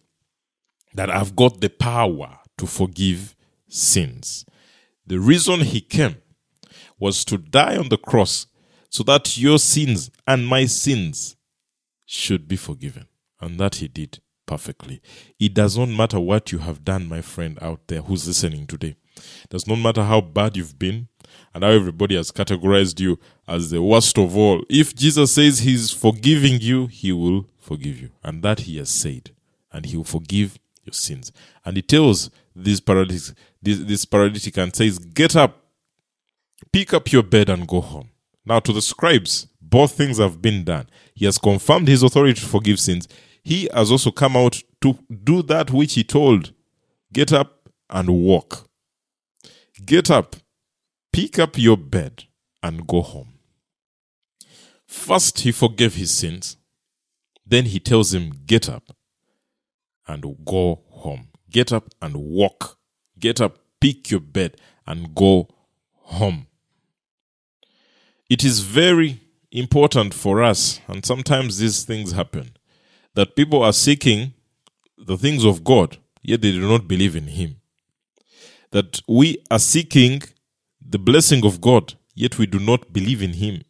that 0.93 1.09
I've 1.09 1.35
got 1.35 1.61
the 1.61 1.69
power 1.69 2.39
to 2.57 2.67
forgive 2.67 3.35
sins. 3.67 4.45
The 5.07 5.19
reason 5.19 5.61
he 5.61 5.81
came 5.81 6.17
was 6.99 7.25
to 7.25 7.37
die 7.37 7.77
on 7.77 7.89
the 7.89 7.97
cross 7.97 8.47
so 8.93 9.01
that 9.01 9.39
your 9.39 9.57
sins 9.57 10.11
and 10.27 10.45
my 10.45 10.67
sins 10.67 11.35
should 12.05 12.47
be 12.47 12.55
forgiven. 12.55 13.07
And 13.41 13.59
that 13.59 13.75
he 13.77 13.87
did 13.87 14.19
perfectly. 14.45 15.01
It 15.39 15.55
does 15.55 15.75
not 15.75 15.89
matter 15.89 16.19
what 16.19 16.51
you 16.51 16.59
have 16.59 16.85
done, 16.85 17.09
my 17.09 17.21
friend 17.21 17.57
out 17.59 17.87
there 17.87 18.03
who's 18.03 18.27
listening 18.27 18.67
today. 18.67 18.95
It 19.17 19.49
does 19.49 19.65
not 19.65 19.79
matter 19.79 20.03
how 20.03 20.21
bad 20.21 20.55
you've 20.55 20.77
been 20.77 21.07
and 21.55 21.63
how 21.63 21.71
everybody 21.71 22.15
has 22.15 22.31
categorized 22.31 22.99
you 22.99 23.17
as 23.47 23.71
the 23.71 23.81
worst 23.81 24.19
of 24.19 24.37
all. 24.37 24.63
If 24.69 24.95
Jesus 24.95 25.33
says 25.33 25.59
he's 25.59 25.89
forgiving 25.89 26.61
you, 26.61 26.85
he 26.85 27.11
will 27.11 27.47
forgive 27.57 27.99
you. 27.99 28.11
And 28.23 28.43
that 28.43 28.61
he 28.61 28.77
has 28.77 28.91
said. 28.91 29.31
And 29.71 29.87
he 29.87 29.97
will 29.97 30.03
forgive 30.03 30.59
your 30.83 30.93
sins. 30.93 31.31
And 31.65 31.77
he 31.77 31.81
tells 31.81 32.29
this 32.55 32.79
paralytic, 32.79 33.35
this, 33.59 33.79
this 33.79 34.05
paralytic 34.05 34.55
and 34.55 34.75
says, 34.75 34.99
Get 34.99 35.35
up, 35.35 35.63
pick 36.71 36.93
up 36.93 37.11
your 37.11 37.23
bed 37.23 37.49
and 37.49 37.67
go 37.67 37.81
home. 37.81 38.09
Now, 38.45 38.59
to 38.59 38.73
the 38.73 38.81
scribes, 38.81 39.47
both 39.61 39.93
things 39.93 40.17
have 40.17 40.41
been 40.41 40.63
done. 40.63 40.87
He 41.15 41.25
has 41.25 41.37
confirmed 41.37 41.87
his 41.87 42.03
authority 42.03 42.39
to 42.39 42.45
forgive 42.45 42.79
sins. 42.79 43.07
He 43.43 43.69
has 43.73 43.91
also 43.91 44.11
come 44.11 44.35
out 44.35 44.61
to 44.81 44.97
do 45.23 45.41
that 45.43 45.71
which 45.71 45.93
he 45.93 46.03
told 46.03 46.53
get 47.11 47.31
up 47.31 47.69
and 47.89 48.09
walk. 48.09 48.69
Get 49.85 50.11
up, 50.11 50.35
pick 51.11 51.39
up 51.39 51.57
your 51.57 51.77
bed, 51.77 52.25
and 52.61 52.87
go 52.87 53.01
home. 53.01 53.33
First, 54.87 55.39
he 55.39 55.51
forgave 55.51 55.95
his 55.95 56.11
sins. 56.11 56.57
Then 57.45 57.65
he 57.65 57.79
tells 57.79 58.13
him, 58.13 58.31
Get 58.45 58.69
up 58.69 58.95
and 60.07 60.23
go 60.45 60.83
home. 60.89 61.29
Get 61.49 61.73
up 61.73 61.89
and 62.01 62.15
walk. 62.15 62.77
Get 63.19 63.41
up, 63.41 63.59
pick 63.79 64.11
your 64.11 64.19
bed, 64.19 64.57
and 64.85 65.13
go 65.15 65.49
home. 65.91 66.47
It 68.29 68.43
is 68.43 68.61
very 68.61 69.21
important 69.51 70.13
for 70.13 70.41
us, 70.41 70.79
and 70.87 71.05
sometimes 71.05 71.57
these 71.57 71.83
things 71.83 72.11
happen, 72.11 72.55
that 73.15 73.35
people 73.35 73.61
are 73.61 73.73
seeking 73.73 74.33
the 74.97 75.17
things 75.17 75.45
of 75.45 75.63
God, 75.63 75.97
yet 76.21 76.41
they 76.41 76.51
do 76.51 76.67
not 76.67 76.87
believe 76.87 77.15
in 77.15 77.27
Him. 77.27 77.57
That 78.71 79.01
we 79.07 79.43
are 79.51 79.59
seeking 79.59 80.23
the 80.81 80.99
blessing 80.99 81.45
of 81.45 81.61
God, 81.61 81.93
yet 82.15 82.37
we 82.37 82.45
do 82.45 82.59
not 82.59 82.91
believe 82.91 83.21
in 83.21 83.33
Him. 83.33 83.63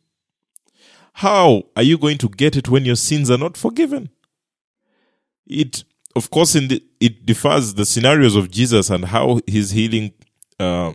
How 1.14 1.64
are 1.76 1.84
you 1.84 1.98
going 1.98 2.18
to 2.20 2.30
get 2.30 2.56
it 2.56 2.70
when 2.70 2.86
your 2.86 2.96
sins 2.96 3.30
are 3.30 3.38
not 3.38 3.58
forgiven? 3.58 4.10
It 5.46 5.84
of 6.16 6.30
course, 6.30 6.56
in 6.56 6.68
the, 6.68 6.84
it 7.00 7.26
differs 7.26 7.74
the 7.74 7.86
scenarios 7.86 8.36
of 8.36 8.52
Jesus 8.52 8.90
and 8.90 9.06
how 9.06 9.40
his 9.48 9.72
healing, 9.72 10.14
uh, 10.60 10.94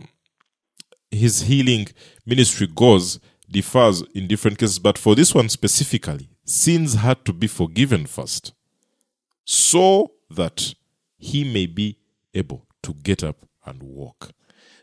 his 1.11 1.41
healing 1.41 1.87
ministry 2.25 2.67
goes 2.67 3.19
differs 3.51 4.03
in 4.13 4.27
different 4.27 4.57
cases. 4.57 4.79
But 4.79 4.97
for 4.97 5.15
this 5.15 5.33
one 5.33 5.49
specifically, 5.49 6.29
sins 6.45 6.95
had 6.95 7.25
to 7.25 7.33
be 7.33 7.47
forgiven 7.47 8.05
first, 8.05 8.53
so 9.45 10.11
that 10.29 10.73
he 11.17 11.43
may 11.43 11.65
be 11.65 11.97
able 12.33 12.65
to 12.83 12.93
get 12.93 13.23
up 13.23 13.45
and 13.65 13.81
walk. 13.81 14.31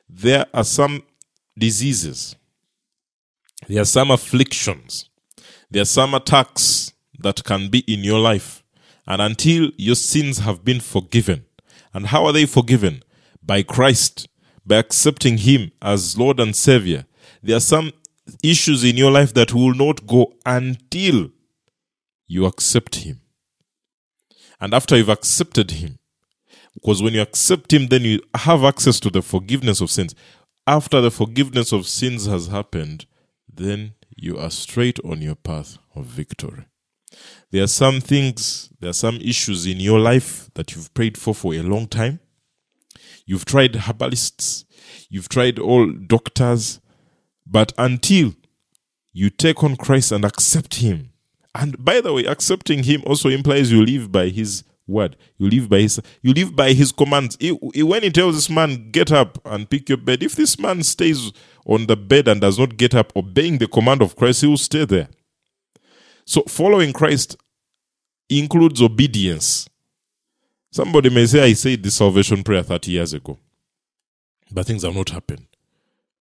There 0.09 0.47
are 0.53 0.65
some 0.65 1.03
diseases, 1.59 2.37
there 3.69 3.83
are 3.83 3.87
some 3.87 4.11
afflictions, 4.11 5.09
there 5.71 5.83
are 5.83 5.87
some 5.87 6.15
attacks 6.15 6.93
that 7.19 7.45
can 7.45 7.69
be 7.71 7.81
in 7.81 8.01
your 8.01 8.19
life 8.19 8.63
and 9.07 9.23
until 9.23 9.71
your 9.77 9.95
sins 9.95 10.39
have 10.39 10.65
been 10.65 10.81
forgiven. 10.81 11.45
And 11.95 12.09
how 12.09 12.27
are 12.27 12.33
they 12.33 12.47
forgiven? 12.47 13.03
By 13.43 13.63
Christ, 13.63 14.29
by 14.67 14.77
accepting 14.77 15.39
Him 15.39 15.71
as 15.81 16.19
Lord 16.19 16.41
and 16.41 16.55
Savior. 16.55 17.07
There 17.43 17.57
are 17.57 17.61
some 17.61 17.93
issues 18.43 18.85
in 18.85 18.97
your 18.97 19.11
life 19.11 19.35
that 19.35 19.53
will 19.55 19.75
not 19.75 20.07
go 20.07 20.33
until 20.45 21.31
you 22.27 22.45
accept 22.45 22.97
Him 22.97 23.21
And 24.61 24.75
after 24.75 24.97
you've 24.97 25.09
accepted 25.09 25.73
Him, 25.73 25.99
because 26.75 27.03
when 27.03 27.15
you 27.15 27.23
accept 27.23 27.73
Him, 27.73 27.89
then 27.89 28.03
you 28.03 28.21
have 28.35 28.65
access 28.65 29.01
to 29.01 29.11
the 29.11 29.23
forgiveness 29.23 29.81
of 29.81 29.91
sins. 29.91 30.15
After 30.67 31.01
the 31.01 31.11
forgiveness 31.11 31.73
of 31.73 31.87
sins 31.87 32.27
has 32.27 32.49
happened, 32.49 33.07
then 33.53 33.95
you 34.17 34.39
are 34.39 34.51
straight 34.51 34.99
on 35.05 35.23
your 35.23 35.35
path 35.37 35.79
of 35.95 36.07
victory. 36.07 36.65
There 37.51 37.63
are 37.63 37.69
some 37.69 38.01
things, 38.01 38.71
there 38.81 38.91
are 38.91 38.95
some 38.95 39.17
issues 39.17 39.67
in 39.67 39.79
your 39.79 40.01
life 40.01 40.51
that 40.55 40.75
you've 40.75 40.93
prayed 40.93 41.17
for 41.17 41.35
for 41.35 41.55
a 41.55 41.63
long 41.63 41.87
time. 41.87 42.21
You've 43.25 43.45
tried 43.45 43.77
herbalists, 43.77 44.65
you've 45.09 45.29
tried 45.29 45.59
all 45.59 45.91
doctors, 45.91 46.81
but 47.47 47.73
until 47.79 48.35
you 49.13 49.31
take 49.31 49.63
on 49.63 49.77
Christ 49.77 50.13
and 50.13 50.25
accept 50.25 50.77
Him, 50.77 51.11
and 51.55 51.83
by 51.83 52.01
the 52.01 52.13
way, 52.13 52.25
accepting 52.25 52.83
Him 52.83 53.03
also 53.07 53.29
implies 53.29 53.73
you 53.73 53.85
live 53.85 54.13
by 54.13 54.29
His 54.29 54.65
word. 54.87 55.17
You 55.39 55.49
live 55.49 55.69
by 55.69 55.81
His. 55.81 56.01
You 56.23 56.33
live 56.33 56.55
by 56.55 56.73
His 56.73 56.93
commands. 56.93 57.37
He, 57.41 57.59
he, 57.75 57.83
when 57.83 58.03
He 58.03 58.11
tells 58.11 58.35
this 58.35 58.51
man, 58.51 58.91
"Get 58.91 59.13
up 59.13 59.39
and 59.45 59.69
pick 59.69 59.89
your 59.89 59.99
bed," 59.99 60.23
if 60.23 60.35
this 60.35 60.59
man 60.59 60.83
stays 60.83 61.33
on 61.65 61.87
the 61.87 61.97
bed 61.97 62.29
and 62.29 62.41
does 62.41 62.59
not 62.59 62.77
get 62.77 62.95
up, 62.95 63.15
obeying 63.17 63.59
the 63.59 63.67
command 63.67 64.01
of 64.01 64.17
Christ, 64.17 64.43
he 64.43 64.47
will 64.47 64.57
stay 64.57 64.85
there. 64.85 65.09
So, 66.25 66.43
following 66.43 66.93
Christ 66.93 67.37
includes 68.29 68.81
obedience. 68.81 69.69
Somebody 70.71 71.11
may 71.11 71.27
say, 71.27 71.43
I 71.43 71.53
said 71.55 71.83
the 71.83 71.91
salvation 71.91 72.43
prayer 72.43 72.63
30 72.63 72.91
years 72.91 73.13
ago, 73.13 73.39
but 74.51 74.67
things 74.67 74.83
have 74.83 74.95
not 74.95 75.11
happened. 75.11 75.47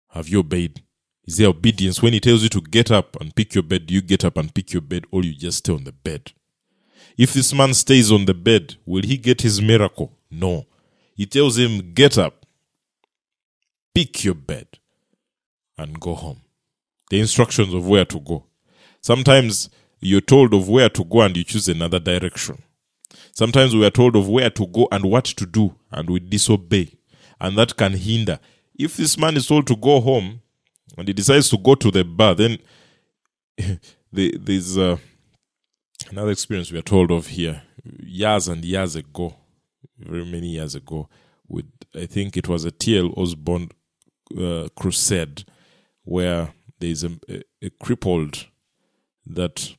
Have 0.08 0.28
you 0.28 0.40
obeyed? 0.40 0.82
Is 1.30 1.36
there 1.36 1.46
obedience? 1.46 2.02
When 2.02 2.12
he 2.12 2.18
tells 2.18 2.42
you 2.42 2.48
to 2.48 2.60
get 2.60 2.90
up 2.90 3.16
and 3.20 3.32
pick 3.32 3.54
your 3.54 3.62
bed, 3.62 3.88
you 3.88 4.00
get 4.00 4.24
up 4.24 4.36
and 4.36 4.52
pick 4.52 4.72
your 4.72 4.82
bed 4.82 5.04
or 5.12 5.22
you 5.22 5.32
just 5.32 5.58
stay 5.58 5.72
on 5.72 5.84
the 5.84 5.92
bed? 5.92 6.32
If 7.16 7.34
this 7.34 7.54
man 7.54 7.72
stays 7.72 8.10
on 8.10 8.24
the 8.24 8.34
bed, 8.34 8.74
will 8.84 9.04
he 9.04 9.16
get 9.16 9.42
his 9.42 9.62
miracle? 9.62 10.18
No. 10.28 10.66
He 11.14 11.26
tells 11.26 11.56
him, 11.56 11.92
get 11.94 12.18
up, 12.18 12.46
pick 13.94 14.24
your 14.24 14.34
bed, 14.34 14.66
and 15.78 16.00
go 16.00 16.16
home. 16.16 16.40
The 17.10 17.20
instructions 17.20 17.74
of 17.74 17.86
where 17.86 18.06
to 18.06 18.18
go. 18.18 18.46
Sometimes 19.00 19.70
you're 20.00 20.20
told 20.20 20.52
of 20.52 20.68
where 20.68 20.88
to 20.88 21.04
go 21.04 21.20
and 21.20 21.36
you 21.36 21.44
choose 21.44 21.68
another 21.68 22.00
direction. 22.00 22.60
Sometimes 23.30 23.72
we 23.72 23.86
are 23.86 23.90
told 23.90 24.16
of 24.16 24.28
where 24.28 24.50
to 24.50 24.66
go 24.66 24.88
and 24.90 25.04
what 25.04 25.26
to 25.26 25.46
do 25.46 25.76
and 25.92 26.10
we 26.10 26.18
disobey. 26.18 26.92
And 27.40 27.56
that 27.56 27.76
can 27.76 27.92
hinder. 27.92 28.40
If 28.76 28.96
this 28.96 29.16
man 29.16 29.36
is 29.36 29.46
told 29.46 29.68
to 29.68 29.76
go 29.76 30.00
home 30.00 30.40
and 30.96 31.08
he 31.08 31.14
decides 31.14 31.48
to 31.50 31.58
go 31.58 31.74
to 31.74 31.90
the 31.90 32.04
bar, 32.04 32.34
then 32.34 32.58
there's 34.12 34.76
uh, 34.76 34.96
another 36.10 36.30
experience 36.30 36.72
we 36.72 36.78
are 36.78 36.82
told 36.82 37.10
of 37.10 37.28
here 37.28 37.62
years 38.02 38.48
and 38.48 38.64
years 38.64 38.96
ago, 38.96 39.34
very 39.98 40.24
many 40.24 40.48
years 40.48 40.74
ago, 40.74 41.08
with 41.48 41.66
I 41.94 42.06
think 42.06 42.36
it 42.36 42.48
was 42.48 42.64
a 42.64 42.70
T.L. 42.70 43.12
Osborn 43.16 43.70
uh, 44.38 44.68
crusade 44.76 45.44
where 46.04 46.52
there's 46.78 47.04
a, 47.04 47.10
a, 47.28 47.42
a 47.62 47.70
crippled 47.70 48.46
that 49.26 49.74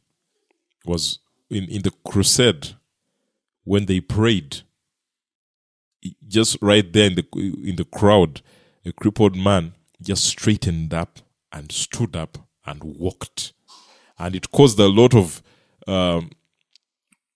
was 0.85 1.19
in, 1.49 1.65
in 1.65 1.81
the 1.81 1.91
crusade 2.05 2.69
when 3.63 3.85
they 3.85 3.99
prayed 3.99 4.61
just 6.27 6.57
right 6.61 6.91
there 6.93 7.07
in 7.07 7.15
the 7.15 7.25
in 7.63 7.75
the 7.75 7.85
crowd 7.85 8.41
a 8.85 8.91
crippled 8.91 9.35
man 9.35 9.73
just 10.01 10.25
straightened 10.25 10.93
up 10.93 11.19
and 11.51 11.71
stood 11.71 12.15
up 12.15 12.37
and 12.65 12.83
walked. 12.83 13.53
And 14.17 14.35
it 14.35 14.51
caused 14.51 14.79
a 14.79 14.87
lot 14.87 15.15
of 15.15 15.41
um, 15.87 16.31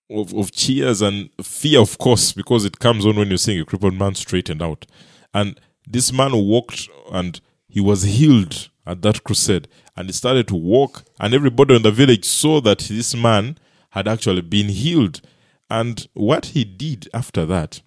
of, 0.09 0.33
of 0.35 0.51
cheers 0.51 1.01
and 1.01 1.29
fear 1.41 1.79
of 1.79 1.97
course 1.97 2.31
because 2.31 2.63
it 2.63 2.79
comes 2.79 3.05
on 3.05 3.15
when 3.15 3.29
you're 3.29 3.37
seeing 3.37 3.59
a 3.59 3.65
crippled 3.65 3.95
man 3.95 4.15
straightened 4.15 4.61
out. 4.61 4.85
And 5.33 5.59
this 5.87 6.13
man 6.13 6.31
walked 6.33 6.87
and 7.11 7.39
he 7.67 7.79
was 7.81 8.03
healed 8.03 8.69
at 8.85 9.01
that 9.01 9.23
crusade. 9.23 9.67
And 9.97 10.07
he 10.07 10.13
started 10.13 10.47
to 10.49 10.55
walk 10.55 11.03
and 11.19 11.33
everybody 11.33 11.75
in 11.75 11.81
the 11.81 11.91
village 11.91 12.25
saw 12.25 12.61
that 12.61 12.79
this 12.79 13.15
man 13.15 13.57
had 13.91 14.07
actually 14.07 14.41
been 14.41 14.69
healed. 14.69 15.21
And 15.69 16.07
what 16.13 16.47
he 16.47 16.63
did 16.63 17.09
after 17.13 17.45
that 17.47 17.81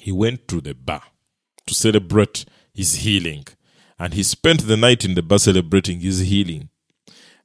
he 0.00 0.10
went 0.10 0.48
to 0.48 0.62
the 0.62 0.74
bar 0.74 1.02
to 1.66 1.74
celebrate 1.74 2.46
his 2.72 2.96
healing 2.96 3.44
and 4.00 4.14
he 4.14 4.24
spent 4.24 4.66
the 4.66 4.76
night 4.76 5.04
in 5.04 5.14
the 5.14 5.22
bar 5.22 5.38
celebrating 5.38 6.00
his 6.00 6.18
healing 6.20 6.68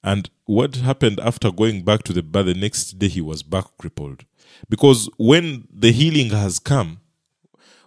and 0.04 0.32
what 0.46 0.78
happened 0.78 1.20
after 1.20 1.52
going 1.52 1.84
back 1.84 2.02
to 2.02 2.14
the 2.14 2.24
bar 2.24 2.42
the 2.44 2.56
next 2.56 2.94
day 2.98 3.08
he 3.08 3.22
was 3.22 3.44
back 3.44 3.66
crippled 3.78 4.26
because 4.68 5.08
when 5.18 5.68
the 5.72 5.92
healing 5.92 6.32
has 6.32 6.58
come 6.58 7.00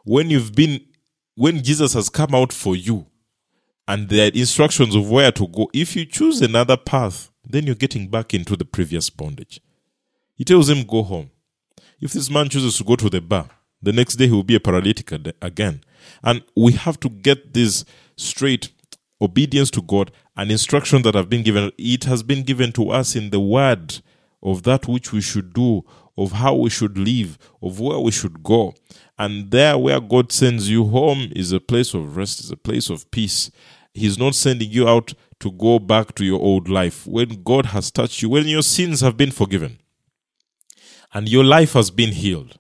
when 0.05 0.31
you've 0.31 0.55
been 0.55 0.81
when 1.35 1.65
jesus 1.65 1.95
has 1.95 2.09
come 2.09 2.33
out 2.33 2.53
for 2.53 2.77
you 2.77 3.07
and 3.89 4.11
there 4.11 4.29
are 4.29 4.33
instructions 4.35 4.95
of 4.95 5.11
where 5.11 5.33
to 5.33 5.49
go. 5.49 5.71
If 5.73 5.97
you 5.97 6.05
choose 6.05 6.43
another 6.43 6.77
path, 6.77 7.31
then 7.43 7.65
you're 7.65 7.75
getting 7.75 8.09
back 8.09 8.35
into 8.35 8.55
the 8.55 8.67
previous 8.67 9.09
bondage. 9.09 9.61
He 10.35 10.45
tells 10.45 10.69
him, 10.69 10.87
Go 10.87 11.03
home. 11.03 11.31
If 11.99 12.13
this 12.13 12.31
man 12.31 12.51
chooses 12.51 12.77
to 12.77 12.85
go 12.85 12.97
to 12.97 13.09
the 13.09 13.23
bar, 13.23 13.49
the 13.83 13.93
next 13.93 14.17
day 14.17 14.27
he 14.27 14.33
will 14.33 14.45
be 14.45 14.55
a 14.55 14.61
paralytic 14.61 15.11
again. 15.41 15.81
And 16.23 16.45
we 16.55 16.73
have 16.73 17.01
to 17.01 17.09
get 17.09 17.55
this 17.55 17.87
straight 18.19 18.71
obedience 19.21 19.71
to 19.73 19.83
God 19.83 20.11
and 20.37 20.51
instruction 20.51 21.03
that 21.03 21.15
have 21.15 21.29
been 21.29 21.43
given. 21.43 21.73
It 21.79 22.05
has 22.05 22.23
been 22.23 22.43
given 22.43 22.73
to 22.73 22.91
us 22.91 23.17
in 23.17 23.31
the 23.31 23.41
word 23.41 24.01
of 24.43 24.63
that 24.65 24.87
which 24.87 25.13
we 25.13 25.21
should 25.21 25.53
do, 25.53 25.85
of 26.17 26.33
how 26.33 26.55
we 26.55 26.71
should 26.71 26.99
live, 26.99 27.39
of 27.63 27.81
where 27.81 27.99
we 27.99 28.11
should 28.11 28.43
go. 28.43 28.75
And 29.19 29.51
there, 29.51 29.77
where 29.77 30.01
God 30.01 30.31
sends 30.31 30.71
you 30.71 30.87
home, 30.87 31.33
is 31.35 31.53
a 31.53 31.61
place 31.61 31.95
of 31.95 32.17
rest, 32.17 32.41
is 32.41 32.51
a 32.51 32.57
place 32.57 32.91
of 32.91 33.11
peace. 33.11 33.51
He's 33.95 34.19
not 34.19 34.35
sending 34.35 34.71
you 34.71 34.89
out 34.89 35.15
to 35.41 35.51
go 35.51 35.79
back 35.79 36.15
to 36.17 36.25
your 36.25 36.41
old 36.41 36.69
life. 36.69 37.07
When 37.07 37.43
God 37.43 37.67
has 37.67 37.91
touched 37.91 38.23
you, 38.23 38.31
when 38.31 38.47
your 38.47 38.63
sins 38.63 39.01
have 39.01 39.17
been 39.17 39.31
forgiven, 39.31 39.79
and 41.13 41.29
your 41.29 41.45
life 41.45 41.73
has 41.73 41.91
been 41.91 42.13
healed, 42.13 42.59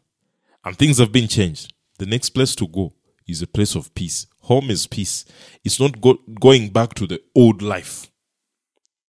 and 0.64 0.76
things 0.76 0.98
have 0.98 1.12
been 1.12 1.28
changed, 1.28 1.72
the 1.98 2.06
next 2.06 2.30
place 2.30 2.54
to 2.56 2.66
go 2.66 2.94
is 3.26 3.42
a 3.42 3.46
place 3.46 3.74
of 3.74 3.94
peace. 3.94 4.26
Home 4.48 4.70
is 4.70 4.86
peace. 4.86 5.24
It's 5.64 5.80
not 5.80 6.00
go- 6.00 6.20
going 6.40 6.68
back 6.70 6.94
to 6.94 7.06
the 7.06 7.22
old 7.34 7.62
life, 7.62 8.10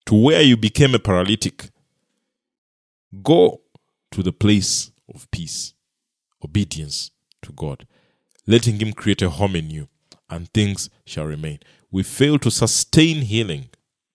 to 0.06 0.14
where 0.14 0.42
you 0.42 0.56
became 0.56 0.94
a 0.94 0.98
paralytic. 0.98 1.70
Go 3.22 3.62
to 4.12 4.22
the 4.22 4.32
place 4.32 4.90
of 5.14 5.30
peace, 5.30 5.74
obedience 6.44 7.10
to 7.42 7.52
God, 7.52 7.86
letting 8.46 8.78
Him 8.80 8.92
create 8.92 9.22
a 9.22 9.30
home 9.30 9.56
in 9.56 9.70
you, 9.70 9.88
and 10.28 10.52
things 10.52 10.90
shall 11.06 11.26
remain 11.26 11.60
we 11.90 12.02
fail 12.02 12.38
to 12.38 12.50
sustain 12.50 13.22
healing 13.22 13.68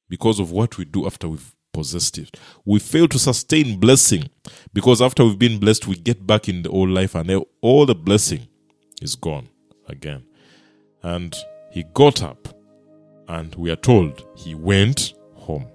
because 0.09 0.39
of 0.39 0.51
what 0.51 0.77
we 0.77 0.85
do 0.85 1.05
after 1.07 1.27
we've 1.27 1.55
possessed 1.73 2.17
it. 2.17 2.37
We 2.65 2.79
fail 2.79 3.07
to 3.07 3.17
sustain 3.17 3.79
blessing 3.79 4.29
because 4.73 5.01
after 5.01 5.23
we've 5.25 5.39
been 5.39 5.59
blessed, 5.59 5.87
we 5.87 5.95
get 5.95 6.27
back 6.27 6.49
in 6.49 6.63
the 6.63 6.69
old 6.69 6.89
life 6.89 7.15
and 7.15 7.43
all 7.61 7.85
the 7.85 7.95
blessing 7.95 8.47
is 9.01 9.15
gone 9.15 9.49
again. 9.87 10.23
And 11.03 11.35
he 11.71 11.83
got 11.93 12.21
up 12.21 12.47
and 13.27 13.55
we 13.55 13.71
are 13.71 13.77
told 13.77 14.25
he 14.35 14.55
went 14.55 15.13
home. 15.35 15.67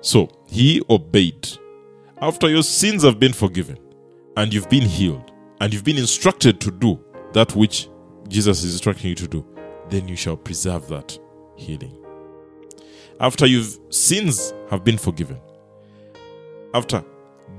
So 0.00 0.28
he 0.48 0.82
obeyed. 0.90 1.48
After 2.20 2.48
your 2.48 2.62
sins 2.62 3.02
have 3.02 3.20
been 3.20 3.32
forgiven 3.32 3.78
and 4.36 4.52
you've 4.52 4.70
been 4.70 4.82
healed 4.82 5.32
and 5.60 5.72
you've 5.72 5.84
been 5.84 5.98
instructed 5.98 6.60
to 6.60 6.70
do 6.70 7.02
that 7.32 7.54
which 7.54 7.88
Jesus 8.28 8.64
is 8.64 8.72
instructing 8.72 9.10
you 9.10 9.14
to 9.16 9.28
do, 9.28 9.46
then 9.88 10.08
you 10.08 10.16
shall 10.16 10.36
preserve 10.36 10.88
that 10.88 11.18
healing. 11.56 11.96
After 13.20 13.46
your 13.46 13.64
sins 13.90 14.52
have 14.70 14.84
been 14.84 14.98
forgiven, 14.98 15.40
after 16.74 17.04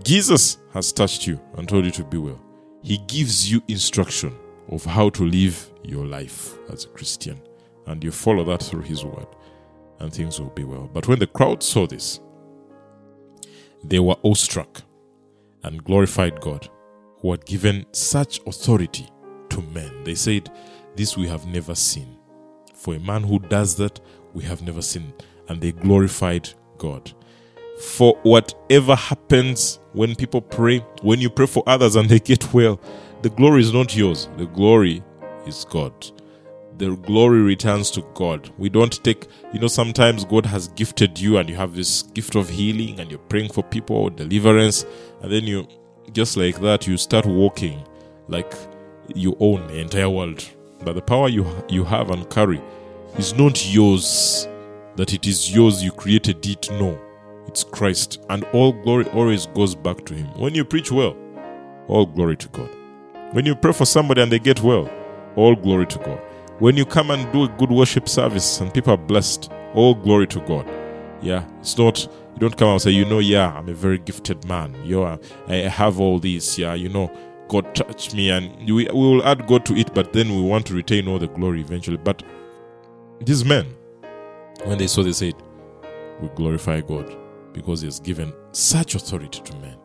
Jesus 0.03 0.57
has 0.73 0.91
touched 0.91 1.25
you 1.25 1.39
and 1.55 1.67
told 1.67 1.85
you 1.85 1.91
to 1.91 2.03
be 2.03 2.17
well, 2.17 2.39
he 2.83 2.97
gives 3.07 3.51
you 3.51 3.63
instruction 3.67 4.37
of 4.69 4.85
how 4.85 5.09
to 5.09 5.23
live 5.23 5.71
your 5.83 6.05
life 6.05 6.57
as 6.69 6.85
a 6.85 6.89
Christian. 6.89 7.41
And 7.85 8.03
you 8.03 8.11
follow 8.11 8.43
that 8.45 8.61
through 8.61 8.81
his 8.81 9.05
word, 9.05 9.27
and 9.99 10.13
things 10.13 10.39
will 10.39 10.49
be 10.49 10.63
well. 10.65 10.89
But 10.93 11.07
when 11.07 11.19
the 11.19 11.27
crowd 11.27 11.63
saw 11.63 11.87
this, 11.87 12.19
they 13.83 13.99
were 13.99 14.17
awestruck 14.23 14.81
and 15.63 15.83
glorified 15.83 16.41
God, 16.41 16.69
who 17.21 17.31
had 17.31 17.45
given 17.45 17.85
such 17.93 18.39
authority 18.45 19.07
to 19.49 19.61
men. 19.61 20.03
They 20.03 20.15
said, 20.15 20.51
This 20.95 21.17
we 21.17 21.27
have 21.27 21.45
never 21.47 21.75
seen. 21.75 22.17
For 22.75 22.95
a 22.95 22.99
man 22.99 23.23
who 23.23 23.39
does 23.39 23.75
that, 23.77 23.99
we 24.33 24.43
have 24.43 24.61
never 24.61 24.81
seen. 24.81 25.13
And 25.47 25.61
they 25.61 25.71
glorified 25.71 26.49
God. 26.77 27.11
For 27.79 28.17
whatever 28.23 28.95
happens 28.95 29.79
when 29.93 30.15
people 30.15 30.41
pray, 30.41 30.79
when 31.01 31.19
you 31.21 31.29
pray 31.29 31.45
for 31.45 31.63
others 31.67 31.95
and 31.95 32.09
they 32.09 32.19
get 32.19 32.53
well, 32.53 32.79
the 33.21 33.29
glory 33.29 33.61
is 33.61 33.73
not 33.73 33.95
yours. 33.95 34.29
The 34.37 34.45
glory 34.45 35.03
is 35.45 35.65
God. 35.65 35.93
The 36.77 36.95
glory 36.95 37.41
returns 37.41 37.89
to 37.91 38.01
God. 38.13 38.51
We 38.57 38.69
don't 38.69 39.03
take, 39.03 39.25
you 39.51 39.59
know, 39.59 39.67
sometimes 39.67 40.25
God 40.25 40.45
has 40.45 40.67
gifted 40.69 41.19
you 41.19 41.37
and 41.37 41.49
you 41.49 41.55
have 41.55 41.75
this 41.75 42.03
gift 42.03 42.35
of 42.35 42.49
healing 42.49 42.99
and 42.99 43.09
you're 43.09 43.19
praying 43.19 43.51
for 43.51 43.63
people, 43.63 44.09
deliverance, 44.11 44.85
and 45.21 45.31
then 45.31 45.45
you 45.45 45.67
just 46.11 46.37
like 46.37 46.59
that, 46.61 46.87
you 46.87 46.97
start 46.97 47.25
walking 47.25 47.83
like 48.27 48.53
you 49.15 49.35
own 49.39 49.65
the 49.67 49.79
entire 49.79 50.09
world. 50.09 50.47
But 50.83 50.93
the 50.93 51.01
power 51.01 51.29
you 51.29 51.45
you 51.67 51.83
have 51.83 52.11
and 52.11 52.29
carry 52.29 52.61
is 53.17 53.33
not 53.33 53.73
yours. 53.73 54.47
That 54.95 55.13
it 55.13 55.25
is 55.27 55.53
yours, 55.53 55.83
you 55.83 55.91
created 55.91 56.45
it. 56.45 56.69
No, 56.71 56.99
it's 57.47 57.63
Christ, 57.63 58.23
and 58.29 58.43
all 58.45 58.71
glory 58.71 59.05
always 59.09 59.47
goes 59.47 59.75
back 59.75 60.05
to 60.05 60.13
Him. 60.13 60.27
When 60.39 60.53
you 60.53 60.63
preach 60.65 60.91
well, 60.91 61.15
all 61.87 62.05
glory 62.05 62.37
to 62.37 62.47
God. 62.49 62.76
When 63.31 63.45
you 63.45 63.55
pray 63.55 63.73
for 63.73 63.85
somebody 63.85 64.21
and 64.21 64.31
they 64.31 64.39
get 64.39 64.61
well, 64.61 64.89
all 65.35 65.55
glory 65.55 65.85
to 65.87 65.99
God. 65.99 66.19
When 66.59 66.77
you 66.77 66.85
come 66.85 67.11
and 67.11 67.31
do 67.31 67.43
a 67.43 67.47
good 67.49 67.69
worship 67.69 68.09
service 68.09 68.59
and 68.61 68.73
people 68.73 68.93
are 68.93 68.97
blessed, 68.97 69.51
all 69.73 69.93
glory 69.93 70.27
to 70.27 70.39
God. 70.41 70.67
Yeah, 71.21 71.43
it's 71.59 71.77
not 71.77 72.07
you 72.37 72.41
don't 72.41 72.55
come 72.55 72.69
and 72.69 72.81
say, 72.81 72.91
you 72.91 73.03
know, 73.03 73.17
yeah, 73.17 73.51
I'm 73.51 73.67
a 73.67 73.73
very 73.73 73.97
gifted 73.97 74.45
man. 74.45 74.75
You 74.85 75.01
are, 75.01 75.19
I 75.47 75.55
have 75.55 75.99
all 75.99 76.19
this. 76.19 76.59
Yeah, 76.59 76.75
you 76.75 76.87
know, 76.87 77.11
God 77.47 77.73
touched 77.73 78.13
me, 78.13 78.29
and 78.29 78.55
we, 78.59 78.85
we 78.85 78.91
will 78.91 79.25
add 79.25 79.47
God 79.47 79.65
to 79.65 79.75
it, 79.75 79.91
but 79.95 80.13
then 80.13 80.29
we 80.29 80.43
want 80.43 80.67
to 80.67 80.75
retain 80.75 81.07
all 81.07 81.17
the 81.17 81.27
glory 81.27 81.61
eventually. 81.61 81.97
But 81.97 82.21
these 83.21 83.43
men, 83.43 83.65
when 84.65 84.77
they 84.77 84.85
saw, 84.85 85.01
they 85.01 85.13
said, 85.13 85.33
"We 86.21 86.29
glorify 86.35 86.81
God 86.81 87.17
because 87.53 87.81
He 87.81 87.87
has 87.87 87.99
given 87.99 88.31
such 88.51 88.93
authority 88.93 89.41
to 89.41 89.55
men." 89.57 89.77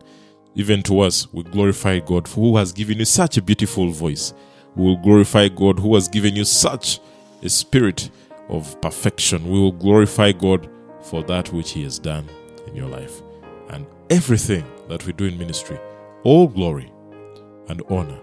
Even 0.55 0.83
to 0.83 0.99
us, 0.99 1.31
we 1.33 1.43
glorify 1.43 1.99
God 1.99 2.27
who 2.27 2.57
has 2.57 2.71
given 2.71 2.99
you 2.99 3.05
such 3.05 3.37
a 3.37 3.41
beautiful 3.41 3.91
voice. 3.91 4.33
We 4.75 4.85
will 4.85 4.97
glorify 4.97 5.47
God 5.49 5.79
who 5.79 5.95
has 5.95 6.07
given 6.07 6.35
you 6.35 6.45
such 6.45 6.99
a 7.41 7.49
spirit 7.49 8.09
of 8.49 8.79
perfection. 8.81 9.49
We 9.49 9.59
will 9.59 9.71
glorify 9.71 10.31
God 10.31 10.69
for 11.01 11.23
that 11.23 11.51
which 11.51 11.71
He 11.71 11.83
has 11.83 11.99
done 11.99 12.29
in 12.67 12.75
your 12.75 12.87
life. 12.87 13.21
And 13.69 13.85
everything 14.09 14.65
that 14.89 15.05
we 15.05 15.13
do 15.13 15.25
in 15.25 15.37
ministry, 15.37 15.79
all 16.23 16.47
glory 16.47 16.91
and 17.67 17.81
honor 17.89 18.19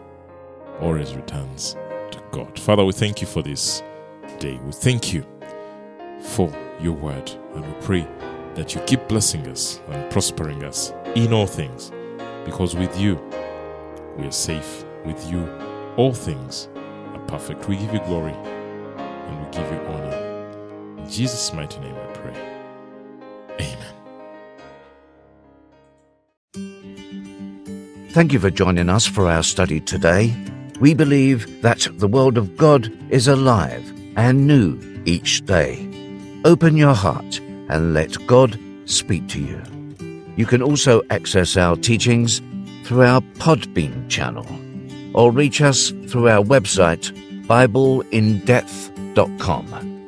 always 0.80 1.14
returns 1.14 1.74
to 2.12 2.22
God. 2.30 2.58
Father, 2.58 2.84
we 2.84 2.92
thank 2.92 3.20
you 3.20 3.26
for 3.26 3.42
this 3.42 3.82
day. 4.38 4.58
We 4.64 4.72
thank 4.72 5.12
you 5.12 5.24
for 6.22 6.52
your 6.80 6.92
word. 6.92 7.30
And 7.54 7.66
we 7.66 7.80
pray 7.80 8.08
that 8.54 8.74
you 8.74 8.80
keep 8.82 9.08
blessing 9.08 9.46
us 9.48 9.80
and 9.88 10.10
prospering 10.10 10.64
us 10.64 10.92
in 11.14 11.32
all 11.32 11.46
things. 11.46 11.92
Because 12.44 12.74
with 12.74 12.98
you, 12.98 13.20
we 14.16 14.26
are 14.26 14.32
safe. 14.32 14.84
With 15.04 15.30
you, 15.30 15.48
all 15.96 16.12
things 16.12 16.68
are 17.14 17.20
perfect. 17.26 17.68
We 17.68 17.76
give 17.76 17.92
you 17.92 18.00
glory 18.00 18.34
and 18.34 19.44
we 19.44 19.50
give 19.50 19.70
you 19.70 19.78
honor. 19.88 20.16
In 20.98 21.08
Jesus' 21.10 21.52
mighty 21.52 21.78
name 21.80 21.94
I 21.94 22.06
pray. 22.12 22.34
Amen. 23.60 23.94
Thank 28.10 28.32
you 28.32 28.40
for 28.40 28.50
joining 28.50 28.88
us 28.88 29.06
for 29.06 29.28
our 29.28 29.42
study 29.42 29.80
today. 29.80 30.34
We 30.80 30.94
believe 30.94 31.62
that 31.62 31.88
the 31.94 32.08
Word 32.08 32.36
of 32.36 32.56
God 32.56 32.92
is 33.10 33.28
alive 33.28 33.92
and 34.16 34.46
new 34.46 34.78
each 35.04 35.44
day. 35.46 35.86
Open 36.44 36.76
your 36.76 36.94
heart 36.94 37.38
and 37.68 37.94
let 37.94 38.26
God 38.26 38.58
speak 38.86 39.28
to 39.28 39.38
you. 39.40 39.79
You 40.40 40.46
can 40.46 40.62
also 40.62 41.02
access 41.10 41.58
our 41.58 41.76
teachings 41.76 42.40
through 42.84 43.02
our 43.02 43.20
Podbean 43.20 44.08
channel 44.08 44.46
or 45.12 45.30
reach 45.30 45.60
us 45.60 45.90
through 46.08 46.30
our 46.30 46.42
website, 46.42 47.12
BibleInDepth.com. 47.46 49.99